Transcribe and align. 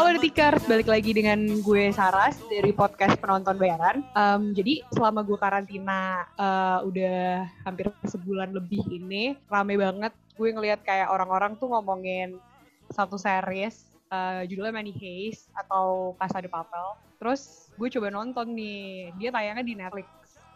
Halo 0.00 0.16
Detikers, 0.16 0.64
balik 0.64 0.88
lagi 0.88 1.12
dengan 1.12 1.60
gue 1.60 1.92
Saras 1.92 2.40
dari 2.48 2.72
podcast 2.72 3.20
penonton 3.20 3.60
bayaran. 3.60 4.00
Um, 4.16 4.56
jadi 4.56 4.80
selama 4.96 5.20
gue 5.20 5.36
karantina 5.36 6.24
uh, 6.40 6.80
udah 6.88 7.44
hampir 7.68 7.92
sebulan 8.08 8.56
lebih 8.56 8.80
ini, 8.88 9.36
rame 9.52 9.76
banget 9.76 10.16
gue 10.40 10.48
ngelihat 10.56 10.80
kayak 10.88 11.12
orang-orang 11.12 11.52
tuh 11.60 11.68
ngomongin 11.68 12.40
satu 12.88 13.20
series 13.20 13.92
uh, 14.08 14.40
judulnya 14.48 14.72
Money 14.72 14.96
Heist 14.96 15.52
atau 15.52 16.16
Casa 16.16 16.40
de 16.40 16.48
Papel. 16.48 16.96
Terus 17.20 17.68
gue 17.76 17.92
coba 17.92 18.08
nonton 18.08 18.56
nih, 18.56 19.12
dia 19.20 19.28
tayangnya 19.28 19.68
di 19.68 19.76
Netflix. 19.76 20.08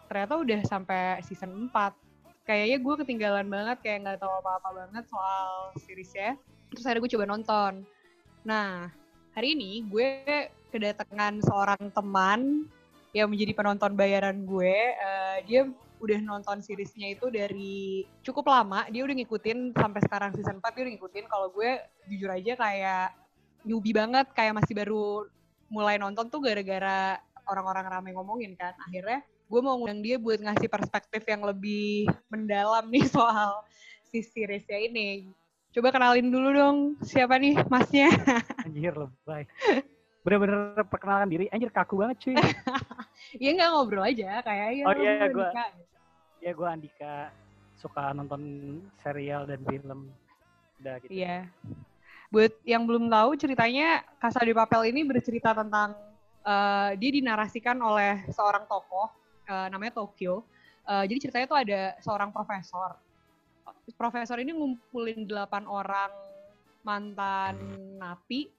Ternyata 0.08 0.40
udah 0.40 0.60
sampai 0.64 1.20
season 1.20 1.68
4. 1.68 2.48
Kayaknya 2.48 2.78
gue 2.80 2.94
ketinggalan 3.04 3.52
banget, 3.52 3.76
kayak 3.84 4.08
nggak 4.08 4.24
tahu 4.24 4.40
apa-apa 4.40 4.88
banget 4.88 5.04
soal 5.04 5.76
seriesnya. 5.84 6.32
Terus 6.72 6.88
akhirnya 6.88 7.04
gue 7.04 7.12
coba 7.12 7.26
nonton. 7.28 7.84
Nah, 8.48 9.03
hari 9.34 9.58
ini 9.58 9.82
gue 9.90 10.22
kedatangan 10.70 11.42
seorang 11.42 11.90
teman 11.90 12.70
yang 13.14 13.30
menjadi 13.30 13.52
penonton 13.54 13.94
bayaran 13.94 14.46
gue. 14.46 14.74
Uh, 14.98 15.38
dia 15.46 15.62
udah 16.02 16.18
nonton 16.22 16.62
seriesnya 16.62 17.14
itu 17.14 17.30
dari 17.30 18.06
cukup 18.22 18.50
lama. 18.50 18.86
Dia 18.90 19.06
udah 19.06 19.14
ngikutin 19.14 19.74
sampai 19.74 20.00
sekarang 20.02 20.30
season 20.34 20.58
4 20.62 20.74
dia 20.74 20.82
udah 20.86 20.92
ngikutin. 20.98 21.24
Kalau 21.26 21.48
gue 21.50 21.70
jujur 22.10 22.30
aja 22.30 22.52
kayak 22.58 23.06
newbie 23.66 23.94
banget, 23.94 24.26
kayak 24.34 24.54
masih 24.54 24.74
baru 24.74 25.26
mulai 25.70 25.98
nonton 25.98 26.30
tuh 26.30 26.42
gara-gara 26.42 27.18
orang-orang 27.50 27.86
ramai 27.90 28.10
ngomongin 28.14 28.54
kan. 28.54 28.74
Akhirnya 28.86 29.22
gue 29.22 29.60
mau 29.62 29.78
ngundang 29.78 30.02
dia 30.02 30.16
buat 30.18 30.42
ngasih 30.42 30.70
perspektif 30.70 31.22
yang 31.26 31.42
lebih 31.46 32.10
mendalam 32.30 32.86
nih 32.90 33.06
soal 33.14 33.62
si 34.10 34.22
seriesnya 34.22 34.78
ini. 34.78 35.30
Coba 35.74 35.90
kenalin 35.90 36.30
dulu 36.30 36.54
dong 36.54 36.78
siapa 37.02 37.34
nih 37.34 37.58
masnya. 37.66 38.06
Anjir 38.62 38.94
baik. 39.26 39.50
Bener-bener 40.22 40.86
perkenalkan 40.86 41.28
diri, 41.28 41.50
anjir 41.50 41.68
kaku 41.74 41.98
banget 41.98 42.16
cuy. 42.22 42.38
Iya 43.42 43.50
nggak 43.58 43.68
ngobrol 43.74 44.06
aja 44.06 44.38
kayak 44.46 44.68
ya. 44.70 44.84
Oh 44.86 44.94
iya 44.94 45.26
gue. 45.26 45.48
Iya 46.46 46.50
gue 46.54 46.68
Andika 46.70 47.34
suka 47.74 48.14
nonton 48.14 48.42
serial 49.02 49.50
dan 49.50 49.66
film. 49.66 50.14
Udah 50.78 51.02
gitu. 51.02 51.10
Iya. 51.10 51.50
Buat 52.30 52.54
yang 52.62 52.86
belum 52.86 53.10
tahu 53.10 53.34
ceritanya 53.34 54.06
Casa 54.22 54.46
de 54.46 54.54
Papel 54.54 54.94
ini 54.94 55.02
bercerita 55.02 55.58
tentang 55.58 55.98
uh, 56.46 56.94
dia 56.94 57.10
dinarasikan 57.18 57.82
oleh 57.82 58.22
seorang 58.30 58.62
tokoh 58.70 59.10
uh, 59.50 59.66
namanya 59.74 59.98
Tokyo. 59.98 60.46
Uh, 60.86 61.02
jadi 61.02 61.18
ceritanya 61.18 61.46
tuh 61.50 61.58
ada 61.58 61.80
seorang 61.98 62.30
profesor 62.30 62.94
profesor 63.96 64.40
ini 64.40 64.52
ngumpulin 64.52 65.28
delapan 65.28 65.64
orang 65.68 66.12
mantan 66.84 67.56
napi 67.96 68.52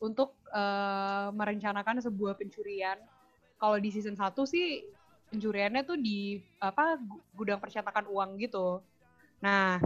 untuk 0.00 0.36
uh, 0.52 1.32
merencanakan 1.32 2.04
sebuah 2.04 2.36
pencurian. 2.36 2.96
Kalau 3.56 3.76
di 3.80 3.88
season 3.88 4.16
1 4.16 4.32
sih 4.44 4.84
pencuriannya 5.32 5.82
tuh 5.84 5.96
di 5.96 6.40
apa 6.60 7.00
gudang 7.32 7.60
percetakan 7.60 8.08
uang 8.08 8.36
gitu. 8.40 8.84
Nah, 9.40 9.80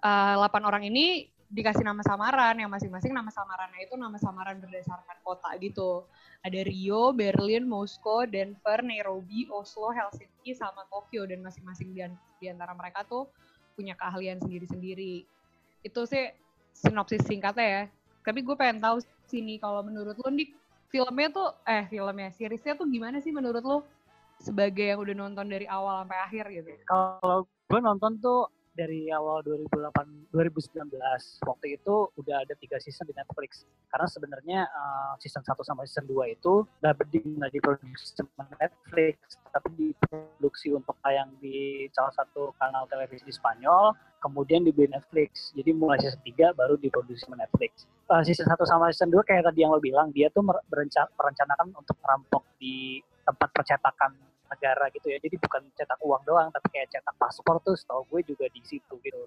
uh, 0.00 0.64
orang 0.64 0.88
ini 0.88 1.28
dikasih 1.52 1.84
nama 1.84 2.00
samaran 2.00 2.56
yang 2.56 2.72
masing-masing 2.72 3.12
nama 3.12 3.28
samarannya 3.28 3.84
itu 3.84 3.92
nama 4.00 4.16
samaran 4.16 4.56
berdasarkan 4.56 5.20
kota 5.20 5.52
gitu. 5.60 6.08
Ada 6.40 6.64
Rio, 6.64 7.12
Berlin, 7.12 7.68
Moskow, 7.68 8.24
Denver, 8.24 8.80
Nairobi, 8.80 9.44
Oslo, 9.52 9.92
Helsinki, 9.92 10.56
sama 10.56 10.88
Tokyo 10.88 11.28
dan 11.28 11.44
masing-masing 11.44 11.92
di 11.92 12.48
antara 12.48 12.72
mereka 12.72 13.04
tuh 13.04 13.28
punya 13.72 13.98
keahlian 13.98 14.38
sendiri-sendiri. 14.38 15.24
Itu 15.82 16.06
sih 16.06 16.30
sinopsis 16.72 17.24
singkatnya 17.24 17.66
ya. 17.66 17.82
Tapi 18.22 18.40
gue 18.44 18.54
pengen 18.54 18.78
tahu 18.78 19.02
sini 19.26 19.58
kalau 19.58 19.82
menurut 19.82 20.14
lo 20.14 20.28
nih 20.30 20.52
filmnya 20.92 21.28
tuh 21.32 21.48
eh 21.64 21.88
filmnya 21.88 22.28
seriesnya 22.36 22.76
tuh 22.76 22.86
gimana 22.86 23.18
sih 23.18 23.32
menurut 23.32 23.64
lo 23.64 23.78
sebagai 24.38 24.92
yang 24.92 25.00
udah 25.00 25.14
nonton 25.16 25.46
dari 25.48 25.66
awal 25.66 26.04
sampai 26.04 26.18
akhir 26.22 26.44
gitu? 26.52 26.70
Kalau 26.86 27.46
gue 27.46 27.80
nonton 27.80 28.12
tuh 28.20 28.50
dari 28.72 29.12
awal 29.12 29.44
2008 29.44 30.32
2019 30.32 30.96
waktu 31.44 31.66
itu 31.76 31.94
udah 32.16 32.36
ada 32.40 32.54
tiga 32.56 32.80
season 32.80 33.04
di 33.04 33.14
Netflix. 33.14 33.68
Karena 33.92 34.08
sebenarnya 34.08 34.60
uh, 34.72 35.14
season 35.20 35.44
1 35.44 35.52
sama 35.60 35.84
season 35.84 36.08
2 36.08 36.36
itu 36.36 36.64
udah 36.80 36.92
nggak 36.96 37.52
diproduksi 37.52 38.16
sama 38.16 38.48
Netflix 38.56 39.36
tapi 39.52 39.68
diproduksi 39.76 40.72
untuk 40.72 40.96
tayang 41.04 41.28
di 41.36 41.86
salah 41.92 42.12
satu 42.16 42.56
kanal 42.56 42.88
televisi 42.88 43.28
di 43.28 43.34
Spanyol 43.36 43.92
kemudian 44.24 44.64
dibeli 44.64 44.88
Netflix. 44.88 45.52
Jadi 45.52 45.70
mulai 45.76 46.00
season 46.00 46.24
3 46.24 46.56
baru 46.56 46.80
diproduksi 46.80 47.28
sama 47.28 47.36
Netflix. 47.36 47.84
Uh, 48.08 48.24
season 48.24 48.48
1 48.48 48.56
sama 48.64 48.88
season 48.88 49.12
2 49.12 49.20
kayak 49.28 49.44
tadi 49.52 49.68
yang 49.68 49.76
lo 49.76 49.80
bilang 49.82 50.08
dia 50.10 50.32
tuh 50.32 50.40
merencanakan 50.42 51.76
untuk 51.76 51.96
merampok 52.00 52.42
di 52.56 53.04
tempat 53.22 53.48
percetakan 53.54 54.31
negara 54.52 54.92
gitu 54.92 55.08
ya. 55.08 55.18
Jadi 55.18 55.36
bukan 55.40 55.62
cetak 55.72 56.00
uang 56.04 56.22
doang 56.28 56.48
tapi 56.52 56.68
kayak 56.76 56.92
cetak 56.92 57.16
paspor 57.16 57.58
tuh 57.64 57.74
setahu 57.74 58.04
gue 58.12 58.36
juga 58.36 58.46
di 58.52 58.60
situ 58.62 58.94
gitu. 59.00 59.24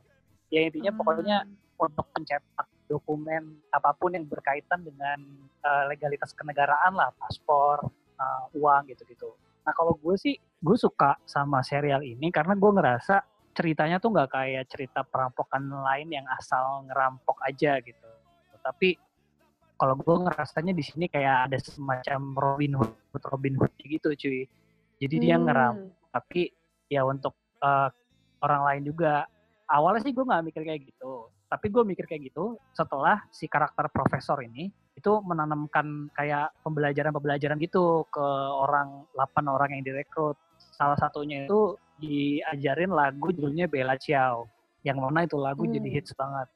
Ya 0.54 0.70
intinya 0.70 0.94
hmm. 0.94 1.00
pokoknya 1.02 1.38
untuk 1.82 2.08
mencetak 2.14 2.68
dokumen 2.86 3.66
apa 3.74 3.98
pun 3.98 4.14
yang 4.14 4.30
berkaitan 4.30 4.86
dengan 4.86 5.18
uh, 5.66 5.90
legalitas 5.90 6.32
kenegaraan 6.38 6.94
lah 6.94 7.10
paspor 7.18 7.90
uh, 8.22 8.46
uang 8.54 8.94
gitu 8.94 9.02
gitu 9.10 9.34
nah 9.66 9.74
kalau 9.74 9.98
gue 9.98 10.14
sih 10.14 10.38
gue 10.38 10.78
suka 10.78 11.18
sama 11.26 11.66
serial 11.66 12.06
ini 12.06 12.30
karena 12.30 12.54
gue 12.54 12.70
ngerasa 12.70 13.26
ceritanya 13.56 13.98
tuh 14.04 14.12
nggak 14.12 14.30
kayak 14.36 14.68
cerita 14.68 15.02
perampokan 15.08 15.64
lain 15.64 16.12
yang 16.12 16.28
asal 16.28 16.84
ngerampok 16.92 17.40
aja 17.48 17.80
gitu. 17.80 18.10
Tapi 18.60 19.00
kalau 19.80 19.96
gue 19.96 20.16
ngerasanya 20.28 20.76
di 20.76 20.84
sini 20.84 21.08
kayak 21.08 21.50
ada 21.50 21.58
semacam 21.64 22.22
Robin 22.36 22.74
Hood 22.76 23.24
Robin 23.32 23.56
Hood 23.56 23.72
gitu 23.80 24.12
cuy 24.12 24.44
jadi 25.00 25.16
dia 25.20 25.36
ngeram. 25.40 25.76
Hmm. 25.76 25.92
tapi 26.16 26.48
ya 26.88 27.04
untuk 27.04 27.36
uh, 27.60 27.92
orang 28.40 28.62
lain 28.72 28.84
juga. 28.88 29.28
Awalnya 29.66 30.06
sih 30.06 30.14
gue 30.14 30.24
nggak 30.24 30.46
mikir 30.48 30.62
kayak 30.64 30.82
gitu. 30.88 31.28
Tapi 31.50 31.66
gue 31.74 31.84
mikir 31.84 32.06
kayak 32.08 32.32
gitu 32.32 32.56
setelah 32.72 33.20
si 33.34 33.50
karakter 33.50 33.90
profesor 33.90 34.40
ini 34.40 34.70
itu 34.96 35.12
menanamkan 35.28 36.08
kayak 36.16 36.56
pembelajaran-pembelajaran 36.64 37.60
gitu 37.60 38.08
ke 38.08 38.28
orang 38.56 39.04
8 39.18 39.44
orang 39.50 39.70
yang 39.76 39.84
direkrut. 39.84 40.40
Salah 40.56 40.96
satunya 40.96 41.44
itu 41.44 41.76
diajarin 42.00 42.96
lagu 42.96 43.34
judulnya 43.34 43.68
Bella 43.68 44.00
Ciao. 44.00 44.48
Yang 44.86 44.98
mana 45.02 45.20
itu 45.26 45.36
lagu 45.36 45.68
hmm. 45.68 45.74
jadi 45.76 45.90
hits 46.00 46.14
banget 46.16 46.48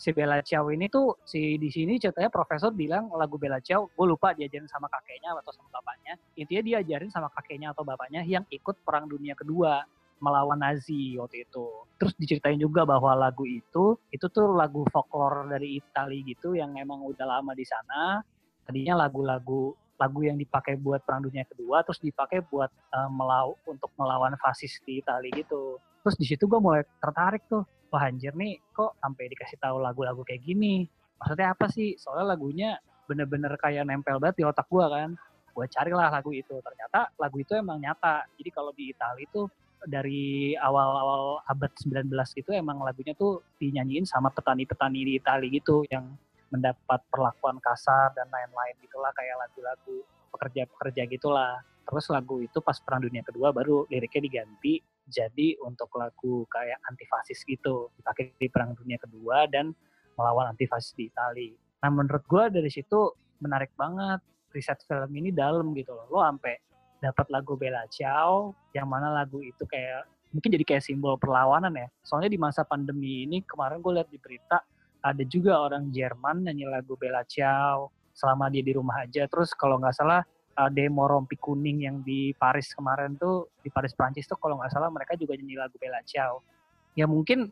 si 0.00 0.16
Bella 0.16 0.40
Ciao 0.40 0.72
ini 0.72 0.88
tuh 0.88 1.20
si 1.28 1.60
di 1.60 1.68
sini 1.68 2.00
ceritanya 2.00 2.32
profesor 2.32 2.72
bilang 2.72 3.12
lagu 3.12 3.36
Bella 3.36 3.60
Ciao 3.60 3.92
gue 3.92 4.06
lupa 4.08 4.32
diajarin 4.32 4.64
sama 4.64 4.88
kakeknya 4.88 5.36
atau 5.36 5.52
sama 5.52 5.68
bapaknya. 5.76 6.16
Intinya 6.40 6.62
diajarin 6.64 7.12
sama 7.12 7.28
kakeknya 7.36 7.76
atau 7.76 7.84
bapaknya 7.84 8.24
yang 8.24 8.48
ikut 8.48 8.80
perang 8.80 9.04
dunia 9.04 9.36
kedua 9.36 9.84
melawan 10.24 10.56
Nazi 10.56 11.20
waktu 11.20 11.44
itu. 11.44 11.84
Terus 12.00 12.16
diceritain 12.16 12.56
juga 12.56 12.88
bahwa 12.88 13.12
lagu 13.12 13.44
itu 13.44 14.00
itu 14.08 14.26
tuh 14.32 14.56
lagu 14.56 14.88
folklore 14.88 15.52
dari 15.52 15.76
Italia 15.76 16.24
gitu 16.24 16.56
yang 16.56 16.72
emang 16.80 17.04
udah 17.04 17.36
lama 17.36 17.52
di 17.52 17.68
sana. 17.68 18.24
Tadinya 18.64 19.04
lagu-lagu 19.04 19.76
lagu 20.00 20.24
yang 20.24 20.40
dipakai 20.40 20.80
buat 20.80 21.04
perang 21.04 21.28
dunia 21.28 21.44
kedua 21.44 21.84
terus 21.84 22.00
dipakai 22.00 22.40
buat 22.48 22.72
uh, 22.72 23.12
melau 23.12 23.60
untuk 23.68 23.92
melawan 24.00 24.32
fasis 24.40 24.80
di 24.80 25.04
Italia 25.04 25.28
gitu. 25.36 25.76
Terus 26.00 26.16
di 26.16 26.24
situ 26.24 26.48
gue 26.48 26.56
mulai 26.56 26.88
tertarik 27.04 27.44
tuh 27.44 27.68
wah 27.90 28.06
anjir 28.06 28.32
nih 28.38 28.62
kok 28.70 28.96
sampai 29.02 29.26
dikasih 29.34 29.58
tahu 29.58 29.82
lagu-lagu 29.82 30.22
kayak 30.22 30.46
gini? 30.46 30.86
Maksudnya 31.18 31.52
apa 31.52 31.66
sih? 31.68 31.98
Soalnya 31.98 32.26
lagunya 32.38 32.70
bener-bener 33.10 33.52
kayak 33.58 33.84
nempel 33.84 34.22
banget 34.22 34.40
di 34.40 34.44
otak 34.46 34.70
gue 34.70 34.86
kan. 34.86 35.10
Gue 35.50 35.66
carilah 35.66 36.08
lagu 36.08 36.30
itu. 36.30 36.54
Ternyata 36.62 37.10
lagu 37.18 37.36
itu 37.42 37.52
emang 37.58 37.82
nyata. 37.82 38.30
Jadi 38.38 38.50
kalau 38.54 38.70
di 38.72 38.94
Italia 38.94 39.26
itu 39.26 39.50
dari 39.84 40.52
awal-awal 40.60 41.40
abad 41.48 41.72
19 41.72 42.12
gitu 42.12 42.52
emang 42.52 42.84
lagunya 42.84 43.16
tuh 43.16 43.40
dinyanyiin 43.56 44.04
sama 44.04 44.28
petani-petani 44.28 45.00
di 45.08 45.12
Italia 45.16 45.48
gitu 45.48 45.88
yang 45.88 46.04
mendapat 46.52 47.00
perlakuan 47.08 47.56
kasar 47.62 48.12
dan 48.12 48.28
lain-lain 48.28 48.76
gitulah 48.84 49.08
kayak 49.16 49.40
lagu-lagu 49.40 50.04
pekerja-pekerja 50.36 51.02
gitulah. 51.08 51.64
Terus 51.86 52.06
lagu 52.12 52.38
itu 52.38 52.58
pas 52.60 52.76
perang 52.78 53.02
dunia 53.02 53.24
kedua 53.24 53.50
baru 53.50 53.88
liriknya 53.88 54.22
diganti 54.22 54.78
jadi 55.10 55.58
untuk 55.66 55.90
lagu 55.98 56.46
kayak 56.46 56.78
antifasis 56.86 57.42
gitu 57.42 57.90
dipakai 57.98 58.30
di 58.38 58.46
perang 58.46 58.78
dunia 58.78 58.96
kedua 58.96 59.50
dan 59.50 59.74
melawan 60.14 60.54
antifasis 60.54 60.94
di 60.94 61.10
Italia. 61.10 61.58
Nah 61.82 61.90
menurut 61.90 62.24
gue 62.24 62.44
dari 62.62 62.70
situ 62.70 63.10
menarik 63.42 63.74
banget 63.74 64.22
riset 64.54 64.78
film 64.86 65.10
ini 65.18 65.34
dalam 65.34 65.74
gitu 65.74 65.90
loh. 65.90 66.06
Lo 66.08 66.18
sampai 66.22 66.54
dapat 67.00 67.26
lagu 67.32 67.56
Bella 67.56 67.88
Ciao 67.88 68.54
yang 68.76 68.86
mana 68.86 69.10
lagu 69.10 69.40
itu 69.40 69.64
kayak 69.64 70.06
mungkin 70.30 70.50
jadi 70.54 70.64
kayak 70.64 70.84
simbol 70.84 71.16
perlawanan 71.16 71.74
ya. 71.74 71.88
Soalnya 72.06 72.30
di 72.30 72.38
masa 72.38 72.62
pandemi 72.62 73.26
ini 73.26 73.42
kemarin 73.42 73.82
gue 73.82 73.92
lihat 73.98 74.08
di 74.12 74.18
berita 74.20 74.62
ada 75.00 75.24
juga 75.24 75.56
orang 75.56 75.88
Jerman 75.88 76.44
nyanyi 76.44 76.68
lagu 76.68 76.94
Bella 76.94 77.24
Ciao 77.24 77.90
selama 78.12 78.52
dia 78.52 78.60
di 78.60 78.76
rumah 78.76 79.02
aja. 79.02 79.24
Terus 79.26 79.56
kalau 79.56 79.80
nggak 79.80 79.96
salah 79.96 80.22
uh, 80.60 80.68
demo 80.68 81.08
rompi 81.08 81.40
kuning 81.40 81.88
yang 81.88 82.04
di 82.04 82.36
Paris 82.36 82.76
kemarin 82.76 83.16
tuh 83.16 83.48
di 83.64 83.72
Paris 83.72 83.96
Prancis 83.96 84.28
tuh 84.28 84.36
kalau 84.36 84.60
nggak 84.60 84.72
salah 84.72 84.92
mereka 84.92 85.16
juga 85.16 85.32
nyanyi 85.40 85.56
lagu 85.56 85.80
Bella 85.80 86.04
Ciao. 86.04 86.44
Ya 86.92 87.08
mungkin 87.08 87.48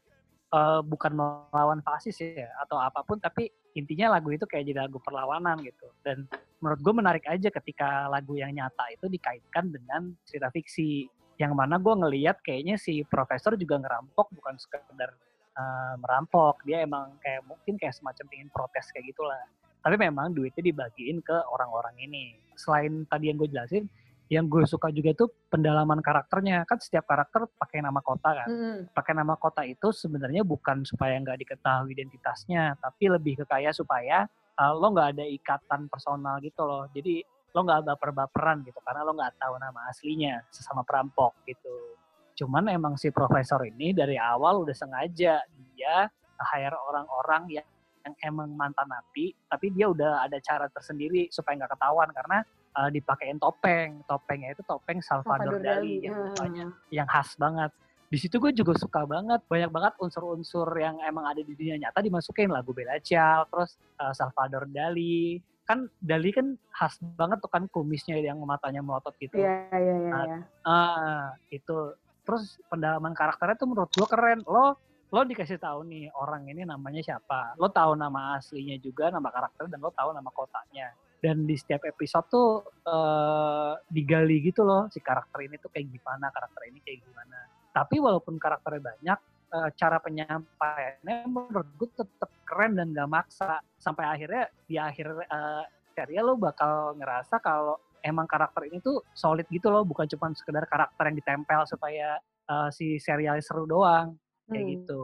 uh, 0.53 0.85
bukan 0.85 1.17
melawan 1.17 1.81
fasis 1.81 2.21
ya 2.21 2.53
atau 2.61 2.77
apa 2.77 3.01
pun 3.01 3.17
tapi 3.17 3.49
intinya 3.73 4.19
lagu 4.19 4.29
itu 4.35 4.45
kayak 4.45 4.69
jadi 4.69 4.85
lagu 4.85 5.01
perlawanan 5.01 5.65
gitu. 5.65 5.89
Dan 6.05 6.29
menurut 6.61 6.81
gue 6.85 6.95
menarik 6.95 7.25
aja 7.25 7.49
ketika 7.49 8.11
lagu 8.13 8.37
yang 8.37 8.53
nyata 8.53 8.85
itu 8.93 9.09
dikaitkan 9.09 9.73
dengan 9.73 10.13
cerita 10.29 10.53
fiksi. 10.53 11.09
Yang 11.39 11.55
mana 11.55 11.79
gue 11.79 11.95
ngeliat 11.95 12.43
kayaknya 12.43 12.75
si 12.75 13.07
profesor 13.07 13.55
juga 13.55 13.79
ngerampok 13.79 14.35
bukan 14.35 14.59
sekedar 14.59 15.15
uh, 15.55 15.95
merampok. 16.03 16.67
Dia 16.67 16.83
emang 16.83 17.15
kayak 17.23 17.47
mungkin 17.47 17.79
kayak 17.79 17.95
semacam 17.95 18.27
ingin 18.35 18.51
protes 18.51 18.91
kayak 18.91 19.15
gitulah 19.15 19.39
tapi 19.83 19.97
memang 19.97 20.35
duitnya 20.35 20.63
dibagiin 20.63 21.23
ke 21.23 21.37
orang-orang 21.49 21.95
ini. 22.03 22.35
Selain 22.59 23.07
tadi 23.07 23.31
yang 23.31 23.39
gue 23.39 23.49
jelasin 23.51 23.85
yang 24.29 24.45
gue 24.45 24.61
suka 24.69 24.93
juga 24.93 25.17
itu 25.17 25.25
pendalaman 25.49 26.05
karakternya. 26.05 26.69
Kan 26.69 26.79
setiap 26.79 27.09
karakter 27.09 27.49
pakai 27.57 27.81
nama 27.81 28.01
kota 28.05 28.45
kan. 28.45 28.49
Mm. 28.49 28.79
pakai 28.93 29.13
nama 29.17 29.35
kota 29.41 29.65
itu 29.65 29.89
sebenarnya 29.89 30.45
bukan 30.45 30.85
supaya 30.85 31.17
nggak 31.17 31.41
diketahui 31.45 31.97
identitasnya 31.97 32.77
tapi 32.77 33.09
lebih 33.09 33.41
ke 33.41 33.45
kayak 33.49 33.73
supaya 33.73 34.29
uh, 34.61 34.73
lo 34.77 34.93
nggak 34.93 35.17
ada 35.17 35.25
ikatan 35.25 35.89
personal 35.89 36.37
gitu 36.45 36.63
loh. 36.69 36.85
Jadi 36.93 37.25
lo 37.57 37.61
nggak 37.65 37.89
baper-baperan 37.89 38.61
gitu 38.69 38.77
karena 38.85 39.01
lo 39.09 39.17
nggak 39.17 39.41
tahu 39.41 39.57
nama 39.57 39.89
aslinya 39.89 40.45
sesama 40.53 40.85
perampok 40.85 41.33
gitu. 41.49 41.97
Cuman 42.39 42.69
emang 42.71 42.95
si 43.01 43.09
profesor 43.11 43.65
ini 43.65 43.97
dari 43.97 44.21
awal 44.21 44.63
udah 44.63 44.77
sengaja 44.77 45.43
dia 45.43 45.97
hire 46.39 46.79
orang-orang 46.87 47.59
yang 47.59 47.67
yang 48.09 48.15
emang 48.25 48.49
mantan 48.57 48.89
napi 48.89 49.37
tapi 49.53 49.69
dia 49.77 49.93
udah 49.93 50.25
ada 50.25 50.41
cara 50.41 50.67
tersendiri 50.73 51.29
supaya 51.29 51.61
nggak 51.61 51.77
ketahuan 51.77 52.09
karena 52.17 52.39
uh, 52.79 52.89
dipakein 52.89 53.39
topeng. 53.43 54.07
Topengnya 54.07 54.55
itu 54.55 54.63
topeng 54.63 55.03
Salvador, 55.03 55.59
Salvador 55.59 55.63
Dali, 55.63 56.03
Dali 56.03 56.07
yang 56.07 56.19
banyak, 56.33 56.69
yang 56.95 57.09
khas 57.11 57.35
banget. 57.35 57.71
Di 58.09 58.17
situ 58.17 58.41
gue 58.41 58.57
juga 58.57 58.73
suka 58.73 59.05
banget, 59.05 59.45
banyak 59.45 59.69
banget 59.69 59.93
unsur-unsur 60.01 60.65
yang 60.81 60.97
emang 61.05 61.29
ada 61.29 61.45
di 61.45 61.53
dunia 61.53 61.77
nyata 61.77 62.01
dimasukin 62.01 62.49
lagu 62.49 62.73
Bella 62.73 62.97
Ciao, 63.05 63.45
terus 63.53 63.77
uh, 64.01 64.15
Salvador 64.17 64.65
Dali. 64.71 65.37
Kan 65.69 65.93
Dali 66.01 66.33
kan 66.33 66.57
khas 66.73 66.97
banget 67.05 67.45
tuh 67.45 67.53
kan 67.53 67.69
kumisnya 67.69 68.17
yang 68.17 68.41
matanya 68.49 68.81
melotot 68.81 69.13
gitu. 69.21 69.37
Iya, 69.37 69.69
iya, 69.77 69.95
iya. 70.01 70.11
Nah, 70.11 70.25
ya. 70.25 70.39
uh, 70.65 71.25
itu. 71.53 71.93
Terus 72.25 72.61
pendalaman 72.69 73.13
karakternya 73.17 73.57
tuh 73.57 73.69
menurut 73.69 73.93
gue 73.93 74.09
keren. 74.09 74.41
Lo 74.49 74.81
lo 75.09 75.25
dikasih 75.25 75.57
tahu 75.57 75.89
nih 75.89 76.13
orang 76.13 76.45
ini 76.53 76.69
namanya 76.69 77.01
siapa. 77.01 77.57
Lo 77.57 77.73
tahu 77.73 77.97
nama 77.97 78.37
aslinya 78.37 78.77
juga 78.77 79.09
nama 79.09 79.33
karakternya 79.33 79.77
dan 79.77 79.81
lo 79.81 79.91
tahu 79.93 80.11
nama 80.13 80.29
kotanya. 80.29 80.93
Dan 81.19 81.49
di 81.49 81.57
setiap 81.59 81.83
episode 81.89 82.27
tuh 82.31 82.51
uh, 82.87 83.75
digali 83.91 84.39
gitu 84.45 84.63
loh 84.63 84.87
si 84.93 85.03
karakter 85.03 85.51
ini 85.51 85.59
tuh 85.59 85.73
kayak 85.73 85.91
gimana 85.91 86.29
karakter 86.29 86.63
ini 86.69 86.79
kayak 86.85 87.01
gimana. 87.03 87.39
Tapi 87.73 87.97
walaupun 87.99 88.37
karakternya 88.37 88.83
banyak 88.85 89.19
uh, 89.57 89.71
cara 89.75 89.97
penyampaiannya 89.99 91.17
menurut 91.27 91.69
gue 91.81 91.91
tetap 91.97 92.31
keren 92.45 92.77
dan 92.77 92.93
gak 92.93 93.09
maksa. 93.09 93.65
Sampai 93.81 94.05
akhirnya 94.05 94.53
di 94.69 94.77
akhir 94.77 95.09
uh, 95.09 95.65
serial 95.97 96.31
lo 96.31 96.35
bakal 96.37 96.95
ngerasa 97.01 97.41
kalau 97.41 97.81
emang 98.05 98.29
karakter 98.29 98.69
ini 98.69 98.79
tuh 98.85 99.01
solid 99.17 99.49
gitu 99.49 99.73
loh. 99.73 99.89
Bukan 99.89 100.05
cuma 100.05 100.31
sekedar 100.37 100.69
karakter 100.69 101.03
yang 101.09 101.17
ditempel 101.17 101.65
supaya 101.65 102.21
uh, 102.47 102.69
si 102.69 103.01
serialnya 103.01 103.43
seru 103.43 103.65
doang 103.65 104.15
kayak 104.49 104.65
hmm. 104.65 104.75
gitu 104.81 105.03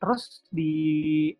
terus 0.00 0.44
di 0.50 0.74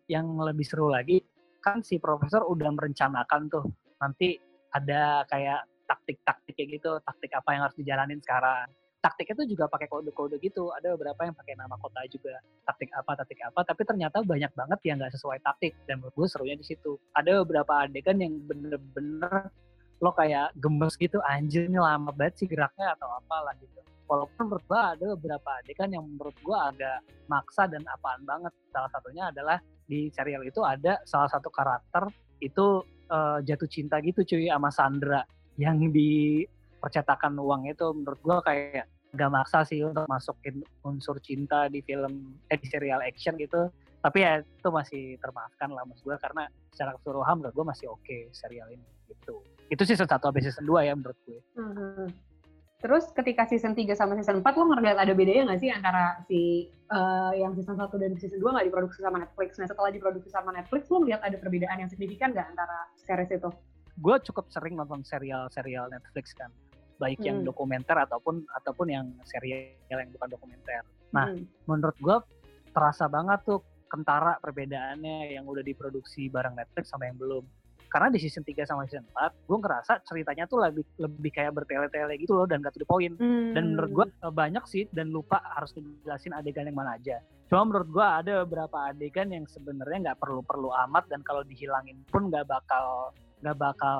yang 0.09 0.37
lebih 0.39 0.65
seru 0.65 0.89
lagi 0.89 1.21
kan 1.61 1.81
si 1.81 1.97
profesor 1.97 2.45
udah 2.45 2.69
merencanakan 2.69 3.49
tuh 3.49 3.65
nanti 3.97 4.37
ada 4.75 5.23
kayak 5.31 5.65
taktik-taktik 5.87 6.53
kayak 6.57 6.69
gitu, 6.81 6.91
taktik 7.05 7.31
apa 7.31 7.49
yang 7.55 7.61
harus 7.65 7.77
dijalanin 7.77 8.19
sekarang. 8.19 8.67
Taktiknya 8.99 9.45
tuh 9.45 9.47
juga 9.47 9.65
pakai 9.69 9.85
kode-kode 9.85 10.41
gitu. 10.41 10.73
Ada 10.73 10.97
beberapa 10.97 11.29
yang 11.29 11.37
pakai 11.37 11.53
nama 11.53 11.77
kota 11.77 12.01
juga. 12.09 12.41
Taktik 12.65 12.89
apa, 12.89 13.11
taktik 13.13 13.37
apa. 13.45 13.61
Tapi 13.61 13.81
ternyata 13.85 14.25
banyak 14.25 14.49
banget 14.57 14.79
yang 14.81 14.97
nggak 14.97 15.13
sesuai 15.13 15.45
taktik. 15.45 15.77
Dan 15.85 16.01
menurut 16.01 16.17
gue 16.17 16.27
serunya 16.27 16.57
di 16.57 16.65
situ. 16.65 16.97
Ada 17.13 17.45
beberapa 17.45 17.85
adegan 17.85 18.17
yang 18.17 18.33
bener-bener 18.49 19.53
lo 20.01 20.09
kayak 20.09 20.57
gemes 20.57 20.97
gitu. 20.97 21.21
Anjir 21.21 21.69
ini 21.69 21.77
lama 21.77 22.09
banget 22.17 22.41
sih 22.41 22.47
geraknya 22.49 22.97
atau 22.97 23.05
apalah 23.13 23.53
gitu. 23.61 23.77
Walaupun 24.05 24.49
menurut 24.49 24.65
gue 24.69 24.81
ada 24.81 25.05
beberapa 25.17 25.49
adegan 25.61 25.89
yang 25.89 26.05
menurut 26.05 26.37
gue 26.37 26.57
agak 26.57 26.99
maksa 27.25 27.65
dan 27.65 27.81
apaan 27.89 28.21
banget. 28.23 28.53
Salah 28.69 28.91
satunya 28.93 29.33
adalah 29.33 29.57
di 29.85 30.09
serial 30.13 30.45
itu 30.45 30.61
ada 30.65 31.01
salah 31.05 31.29
satu 31.29 31.49
karakter 31.49 32.09
itu 32.41 32.81
uh, 33.09 33.39
jatuh 33.41 33.69
cinta 33.69 34.01
gitu 34.01 34.25
cuy 34.25 34.49
sama 34.49 34.69
Sandra 34.73 35.21
yang 35.55 35.79
di 35.93 36.43
percetakan 36.81 37.37
uang 37.37 37.69
itu 37.69 37.85
menurut 37.93 38.19
gua 38.21 38.37
kayak 38.45 38.89
gak 39.15 39.31
maksa 39.31 39.63
sih 39.63 39.79
untuk 39.81 40.05
masukin 40.11 40.59
unsur 40.83 41.17
cinta 41.23 41.71
di 41.71 41.79
film 41.79 42.35
eh 42.51 42.59
di 42.59 42.67
serial 42.67 42.99
action 42.99 43.39
gitu 43.39 43.71
tapi 44.03 44.21
ya 44.21 44.43
itu 44.43 44.69
masih 44.69 45.17
termaafkan 45.17 45.71
lah 45.73 45.81
mas 45.87 45.97
gue 46.03 46.13
karena 46.19 46.45
secara 46.69 46.93
keseluruhan 46.99 47.41
menurut 47.41 47.55
gue 47.57 47.65
masih 47.65 47.87
oke 47.89 48.03
okay, 48.05 48.29
serial 48.35 48.69
ini 48.69 48.85
gitu 49.09 49.41
itu 49.71 49.81
season 49.81 50.05
1 50.05 50.21
sampai 50.21 50.43
season 50.45 50.67
2 50.67 50.85
ya 50.85 50.93
menurut 50.93 51.17
gue 51.25 51.39
mm-hmm. 51.57 52.05
Terus 52.85 53.09
ketika 53.17 53.49
season 53.49 53.73
3 53.73 53.97
sama 53.97 54.13
season 54.13 54.45
4 54.45 54.61
lo 54.61 54.69
ngeliat 54.69 55.01
ada 55.01 55.09
bedanya 55.17 55.49
nggak 55.49 55.57
sih 55.57 55.73
antara 55.73 56.21
si 56.29 56.69
uh, 56.93 57.33
yang 57.33 57.57
season 57.57 57.81
1 57.81 57.89
dan 57.97 58.13
season 58.13 58.37
2 58.37 58.45
nggak 58.45 58.65
diproduksi 58.69 59.01
sama 59.01 59.17
Netflix? 59.25 59.57
Nah 59.57 59.65
setelah 59.65 59.89
diproduksi 59.89 60.29
sama 60.29 60.53
Netflix 60.53 60.85
lo 60.93 61.01
ngeliat 61.01 61.25
ada 61.25 61.33
perbedaan 61.41 61.81
yang 61.81 61.89
signifikan 61.89 62.29
nggak 62.29 62.45
antara 62.45 62.85
series 63.01 63.33
itu? 63.33 63.49
Gue 63.97 64.21
cukup 64.21 64.53
sering 64.53 64.77
nonton 64.77 65.01
serial-serial 65.01 65.89
Netflix 65.89 66.37
kan, 66.37 66.53
baik 67.01 67.17
hmm. 67.17 67.25
yang 67.25 67.37
dokumenter 67.41 67.97
ataupun 67.97 68.45
ataupun 68.53 68.87
yang 68.93 69.09
serial 69.25 69.65
yang 69.89 70.13
bukan 70.13 70.37
dokumenter. 70.37 70.85
Nah 71.09 71.33
hmm. 71.33 71.65
menurut 71.65 71.97
gue 71.97 72.17
terasa 72.69 73.09
banget 73.09 73.49
tuh 73.49 73.65
kentara 73.89 74.37
perbedaannya 74.37 75.33
yang 75.33 75.49
udah 75.49 75.65
diproduksi 75.65 76.29
bareng 76.29 76.53
Netflix 76.53 76.93
sama 76.93 77.09
yang 77.09 77.17
belum 77.17 77.49
karena 77.95 78.11
di 78.11 78.19
season 78.19 78.43
3 78.43 78.67
sama 78.67 78.83
season 78.91 79.07
4 79.15 79.47
gue 79.47 79.57
ngerasa 79.63 80.03
ceritanya 80.03 80.43
tuh 80.51 80.59
lebih 80.59 80.83
lebih 80.99 81.31
kayak 81.31 81.55
bertele-tele 81.55 82.19
gitu 82.19 82.35
loh 82.35 82.43
dan 82.43 82.59
gak 82.59 82.75
to 82.75 82.83
the 82.83 82.89
point. 82.91 83.15
Hmm. 83.15 83.55
dan 83.55 83.71
menurut 83.71 83.91
gue 83.95 84.05
eh, 84.11 84.33
banyak 84.35 84.63
sih 84.67 84.83
dan 84.91 85.15
lupa 85.15 85.39
harus 85.55 85.71
dijelasin 85.71 86.35
adegan 86.35 86.67
yang 86.67 86.75
mana 86.75 86.99
aja. 86.99 87.23
Cuma 87.47 87.63
menurut 87.71 87.87
gue 87.87 88.03
ada 88.03 88.43
beberapa 88.43 88.91
adegan 88.91 89.31
yang 89.31 89.47
sebenarnya 89.47 90.11
nggak 90.11 90.19
perlu-perlu 90.19 90.75
amat 90.89 91.07
dan 91.07 91.23
kalau 91.23 91.47
dihilangin 91.47 92.03
pun 92.11 92.27
nggak 92.27 92.43
bakal 92.51 93.15
nggak 93.39 93.55
bakal 93.55 93.99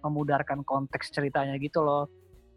memudarkan 0.00 0.64
konteks 0.64 1.12
ceritanya 1.12 1.60
gitu 1.60 1.84
loh. 1.84 2.08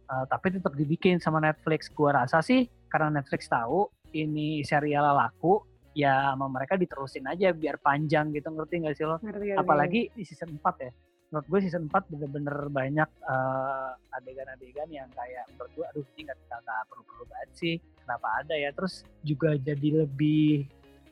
Uh, 0.07 0.23
tapi 0.31 0.55
tetap 0.55 0.71
dibikin 0.79 1.19
sama 1.19 1.43
Netflix. 1.43 1.91
Gue 1.91 2.15
rasa 2.15 2.39
sih 2.39 2.71
karena 2.87 3.19
Netflix 3.19 3.51
tahu 3.51 3.91
ini 4.15 4.63
serial 4.63 5.11
laku 5.11 5.59
ya 5.93 6.33
sama 6.33 6.49
mereka 6.49 6.73
diterusin 6.75 7.25
aja 7.29 7.53
biar 7.53 7.77
panjang 7.77 8.33
gitu 8.33 8.49
ngerti 8.49 8.73
gak 8.83 8.95
sih 8.97 9.05
lo? 9.05 9.17
Ngerti, 9.21 9.57
Apalagi 9.57 10.01
di 10.13 10.23
season 10.25 10.57
4 10.57 10.85
ya. 10.85 10.91
Menurut 11.33 11.47
gue 11.49 11.59
season 11.65 11.89
4 11.89 12.11
bener-bener 12.13 12.57
banyak 12.69 13.09
uh, 13.25 13.93
adegan-adegan 14.17 14.89
yang 14.89 15.09
kayak 15.13 15.45
menurut 15.53 15.71
gue 15.73 15.85
aduh 15.89 16.05
ini 16.17 16.21
gak, 16.29 16.37
gak 16.49 16.83
perlu-perlu 16.89 17.23
banget 17.29 17.49
sih. 17.53 17.75
Kenapa 18.03 18.27
ada 18.43 18.55
ya? 18.57 18.69
Terus 18.75 19.07
juga 19.23 19.55
jadi 19.55 20.05
lebih 20.05 20.67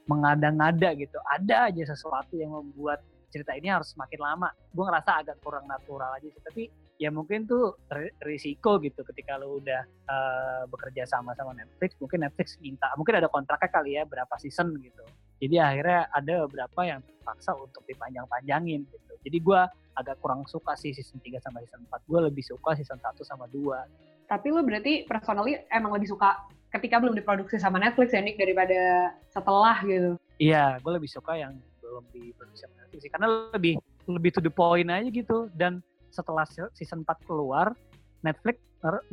mengada-ngada 0.09 0.91
gitu. 0.97 1.17
Ada 1.23 1.71
aja 1.71 1.93
sesuatu 1.93 2.35
yang 2.35 2.51
membuat 2.51 3.00
cerita 3.31 3.55
ini 3.55 3.71
harus 3.71 3.95
semakin 3.95 4.19
lama. 4.19 4.50
Gue 4.75 4.83
ngerasa 4.83 5.23
agak 5.23 5.38
kurang 5.39 5.63
natural 5.69 6.19
aja 6.19 6.27
sih. 6.27 6.43
Tapi 6.43 6.63
ya 7.01 7.10
mungkin 7.10 7.50
tuh 7.50 7.81
risiko 8.22 8.77
gitu 8.77 9.01
ketika 9.01 9.41
lo 9.41 9.58
udah 9.58 9.81
uh, 10.05 10.63
bekerja 10.70 11.10
sama 11.10 11.34
sama 11.34 11.58
Netflix 11.58 11.98
mungkin 11.98 12.22
Netflix 12.22 12.62
minta 12.62 12.93
mungkin 12.93 13.17
ada 13.17 13.25
kontraknya 13.25 13.70
kali 13.74 13.98
ya 13.98 14.05
berapa 14.05 14.38
season 14.38 14.77
gitu. 14.77 15.01
Jadi 15.41 15.58
akhirnya 15.58 16.05
ada 16.13 16.46
beberapa 16.46 16.86
yang 16.86 17.01
terpaksa 17.01 17.58
untuk 17.58 17.81
dipanjang-panjangin 17.89 18.86
gitu. 18.86 19.13
Jadi 19.25 19.38
gue 19.41 19.62
agak 19.98 20.22
kurang 20.22 20.46
suka 20.46 20.77
sih 20.77 20.93
season 20.93 21.17
3 21.17 21.41
sama 21.41 21.65
season 21.65 21.81
4 21.89 22.05
gue 22.05 22.20
lebih 22.29 22.46
suka 22.46 22.77
season 22.77 23.01
1 23.01 23.17
sama 23.25 23.50
2 23.50 24.29
tapi 24.31 24.48
lo 24.48 24.63
berarti 24.63 25.03
personally 25.03 25.60
emang 25.67 25.91
lebih 25.91 26.08
suka 26.08 26.48
ketika 26.72 27.03
belum 27.03 27.20
diproduksi 27.20 27.60
sama 27.60 27.84
Netflix 27.84 28.15
ya 28.15 28.24
Nick 28.24 28.39
daripada 28.39 29.12
setelah 29.27 29.84
gitu? 29.84 30.15
Iya 30.39 30.79
gue 30.79 30.91
lebih 30.96 31.12
suka 31.12 31.36
yang 31.36 31.60
belum 31.84 32.08
diproduksi 32.15 32.63
sama 32.63 32.79
Netflix 32.79 33.00
sih. 33.03 33.12
Karena 33.12 33.27
lebih 33.51 33.75
lebih 34.08 34.31
to 34.31 34.39
the 34.39 34.53
point 34.53 34.88
aja 34.88 35.10
gitu. 35.12 35.51
Dan 35.51 35.84
setelah 36.11 36.45
season 36.75 37.07
4 37.07 37.27
keluar, 37.27 37.73
Netflix 38.21 38.59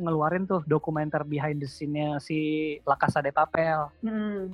ngeluarin 0.01 0.49
tuh 0.49 0.65
dokumenter 0.65 1.21
behind 1.25 1.61
the 1.61 1.69
scene-nya 1.69 2.17
si 2.17 2.75
La 2.85 2.97
Casa 2.97 3.21
de 3.21 3.31
Papel. 3.33 3.85
Hmm. 4.01 4.49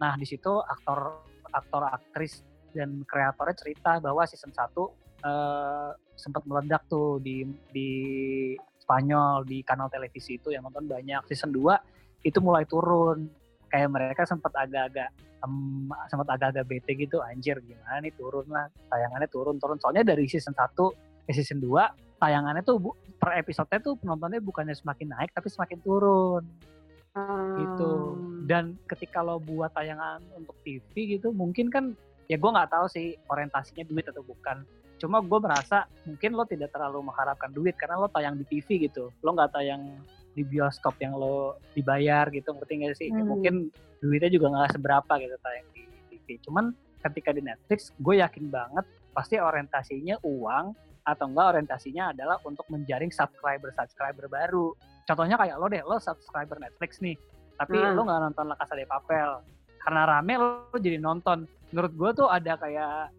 Nah, 0.00 0.12
di 0.16 0.26
situ 0.26 0.50
aktor 0.60 1.20
aktor 1.54 1.86
aktris 1.86 2.42
dan 2.74 3.06
kreatornya 3.06 3.54
cerita 3.54 4.02
bahwa 4.02 4.26
season 4.26 4.50
1 4.50 4.58
uh, 4.58 4.88
eh, 5.22 5.90
sempat 6.18 6.42
meledak 6.48 6.82
tuh 6.90 7.22
di 7.22 7.46
di 7.70 7.90
Spanyol 8.80 9.48
di 9.48 9.64
kanal 9.64 9.88
televisi 9.88 10.36
itu 10.36 10.52
yang 10.52 10.66
nonton 10.66 10.84
banyak. 10.84 11.24
Season 11.30 11.48
2 11.48 12.26
itu 12.26 12.38
mulai 12.40 12.68
turun. 12.68 13.28
Kayak 13.68 13.90
mereka 13.90 14.22
sempat 14.28 14.52
agak-agak 14.52 15.08
um, 15.44 15.92
sempat 16.08 16.28
agak-agak 16.36 16.64
bete 16.66 16.92
gitu 16.96 17.20
anjir 17.20 17.60
gimana 17.60 18.00
nih 18.00 18.12
turun 18.16 18.48
lah 18.48 18.66
tayangannya 18.88 19.28
turun 19.28 19.56
turun 19.60 19.78
soalnya 19.78 20.14
dari 20.14 20.24
season 20.24 20.56
1 20.56 20.72
ke 21.24 21.32
season 21.32 21.60
2 21.60 22.20
tayangannya 22.20 22.62
tuh 22.64 22.94
per 23.20 23.36
episode 23.36 23.68
tuh 23.82 23.94
penontonnya 24.00 24.40
bukannya 24.40 24.72
semakin 24.76 25.12
naik 25.12 25.30
tapi 25.32 25.48
semakin 25.50 25.78
turun. 25.84 26.44
Hmm. 27.14 27.54
gitu 27.62 27.92
dan 28.42 28.74
ketika 28.90 29.22
lo 29.22 29.38
buat 29.38 29.70
tayangan 29.70 30.18
untuk 30.34 30.58
TV 30.66 31.14
gitu 31.14 31.30
mungkin 31.30 31.70
kan 31.70 31.94
ya 32.26 32.34
gue 32.34 32.50
nggak 32.50 32.74
tahu 32.74 32.90
sih 32.90 33.14
orientasinya 33.30 33.86
duit 33.86 34.02
atau 34.10 34.26
bukan. 34.26 34.66
Cuma 34.98 35.22
gue 35.22 35.38
merasa 35.38 35.86
mungkin 36.10 36.34
lo 36.34 36.42
tidak 36.42 36.74
terlalu 36.74 37.06
mengharapkan 37.06 37.54
duit 37.54 37.78
karena 37.78 38.02
lo 38.02 38.10
tayang 38.10 38.34
di 38.34 38.42
TV 38.50 38.90
gitu. 38.90 39.14
Lo 39.22 39.30
nggak 39.30 39.54
tayang 39.54 39.94
di 40.34 40.42
bioskop 40.42 40.98
yang 40.98 41.14
lo 41.14 41.62
dibayar 41.78 42.26
gitu 42.34 42.50
ngerti 42.50 42.72
gak 42.82 42.98
sih? 42.98 43.08
Ya 43.14 43.22
hmm. 43.22 43.30
mungkin 43.30 43.54
duitnya 44.04 44.30
juga 44.34 44.46
nggak 44.52 44.76
seberapa 44.76 45.12
gitu 45.16 45.36
tayang 45.40 45.66
di 45.72 45.82
TV 46.12 46.26
cuman 46.44 46.76
ketika 47.00 47.32
di 47.32 47.40
Netflix 47.40 47.92
gue 47.96 48.20
yakin 48.20 48.52
banget 48.52 48.84
pasti 49.16 49.40
orientasinya 49.40 50.20
uang 50.20 50.76
atau 51.04 51.28
enggak 51.28 51.46
orientasinya 51.56 52.16
adalah 52.16 52.40
untuk 52.48 52.64
menjaring 52.72 53.12
subscriber 53.12 53.70
subscriber 53.76 54.26
baru 54.28 54.72
contohnya 55.04 55.36
kayak 55.36 55.56
lo 55.60 55.68
deh 55.68 55.84
lo 55.84 56.00
subscriber 56.00 56.56
Netflix 56.58 57.04
nih 57.04 57.16
tapi 57.60 57.76
hmm. 57.76 57.94
lo 57.94 58.02
nggak 58.08 58.20
nonton 58.30 58.44
La 58.50 58.56
Casa 58.56 58.74
de 58.74 58.88
Papel 58.88 59.30
karena 59.84 60.02
rame 60.08 60.34
lo 60.40 60.72
jadi 60.80 60.96
nonton 60.96 61.44
menurut 61.70 61.92
gue 61.92 62.10
tuh 62.24 62.28
ada 62.32 62.56
kayak 62.56 63.12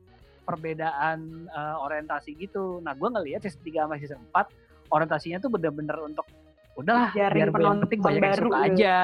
perbedaan 0.46 1.50
uh, 1.50 1.82
orientasi 1.82 2.38
gitu. 2.38 2.80
Nah, 2.86 2.94
gue 2.94 3.10
ngelihat 3.10 3.42
season 3.44 3.66
3 3.66 3.84
sama 3.90 3.96
season 3.98 4.22
4 4.32 4.94
orientasinya 4.94 5.42
tuh 5.42 5.50
bener-bener 5.50 5.98
untuk 6.00 6.30
udahlah 6.78 7.10
biar 7.12 7.34
yang 7.34 7.82
penting 7.84 8.00
banyak 8.00 8.22
yang 8.22 8.38
suka 8.38 8.46
gitu. 8.46 8.68
aja. 8.80 8.98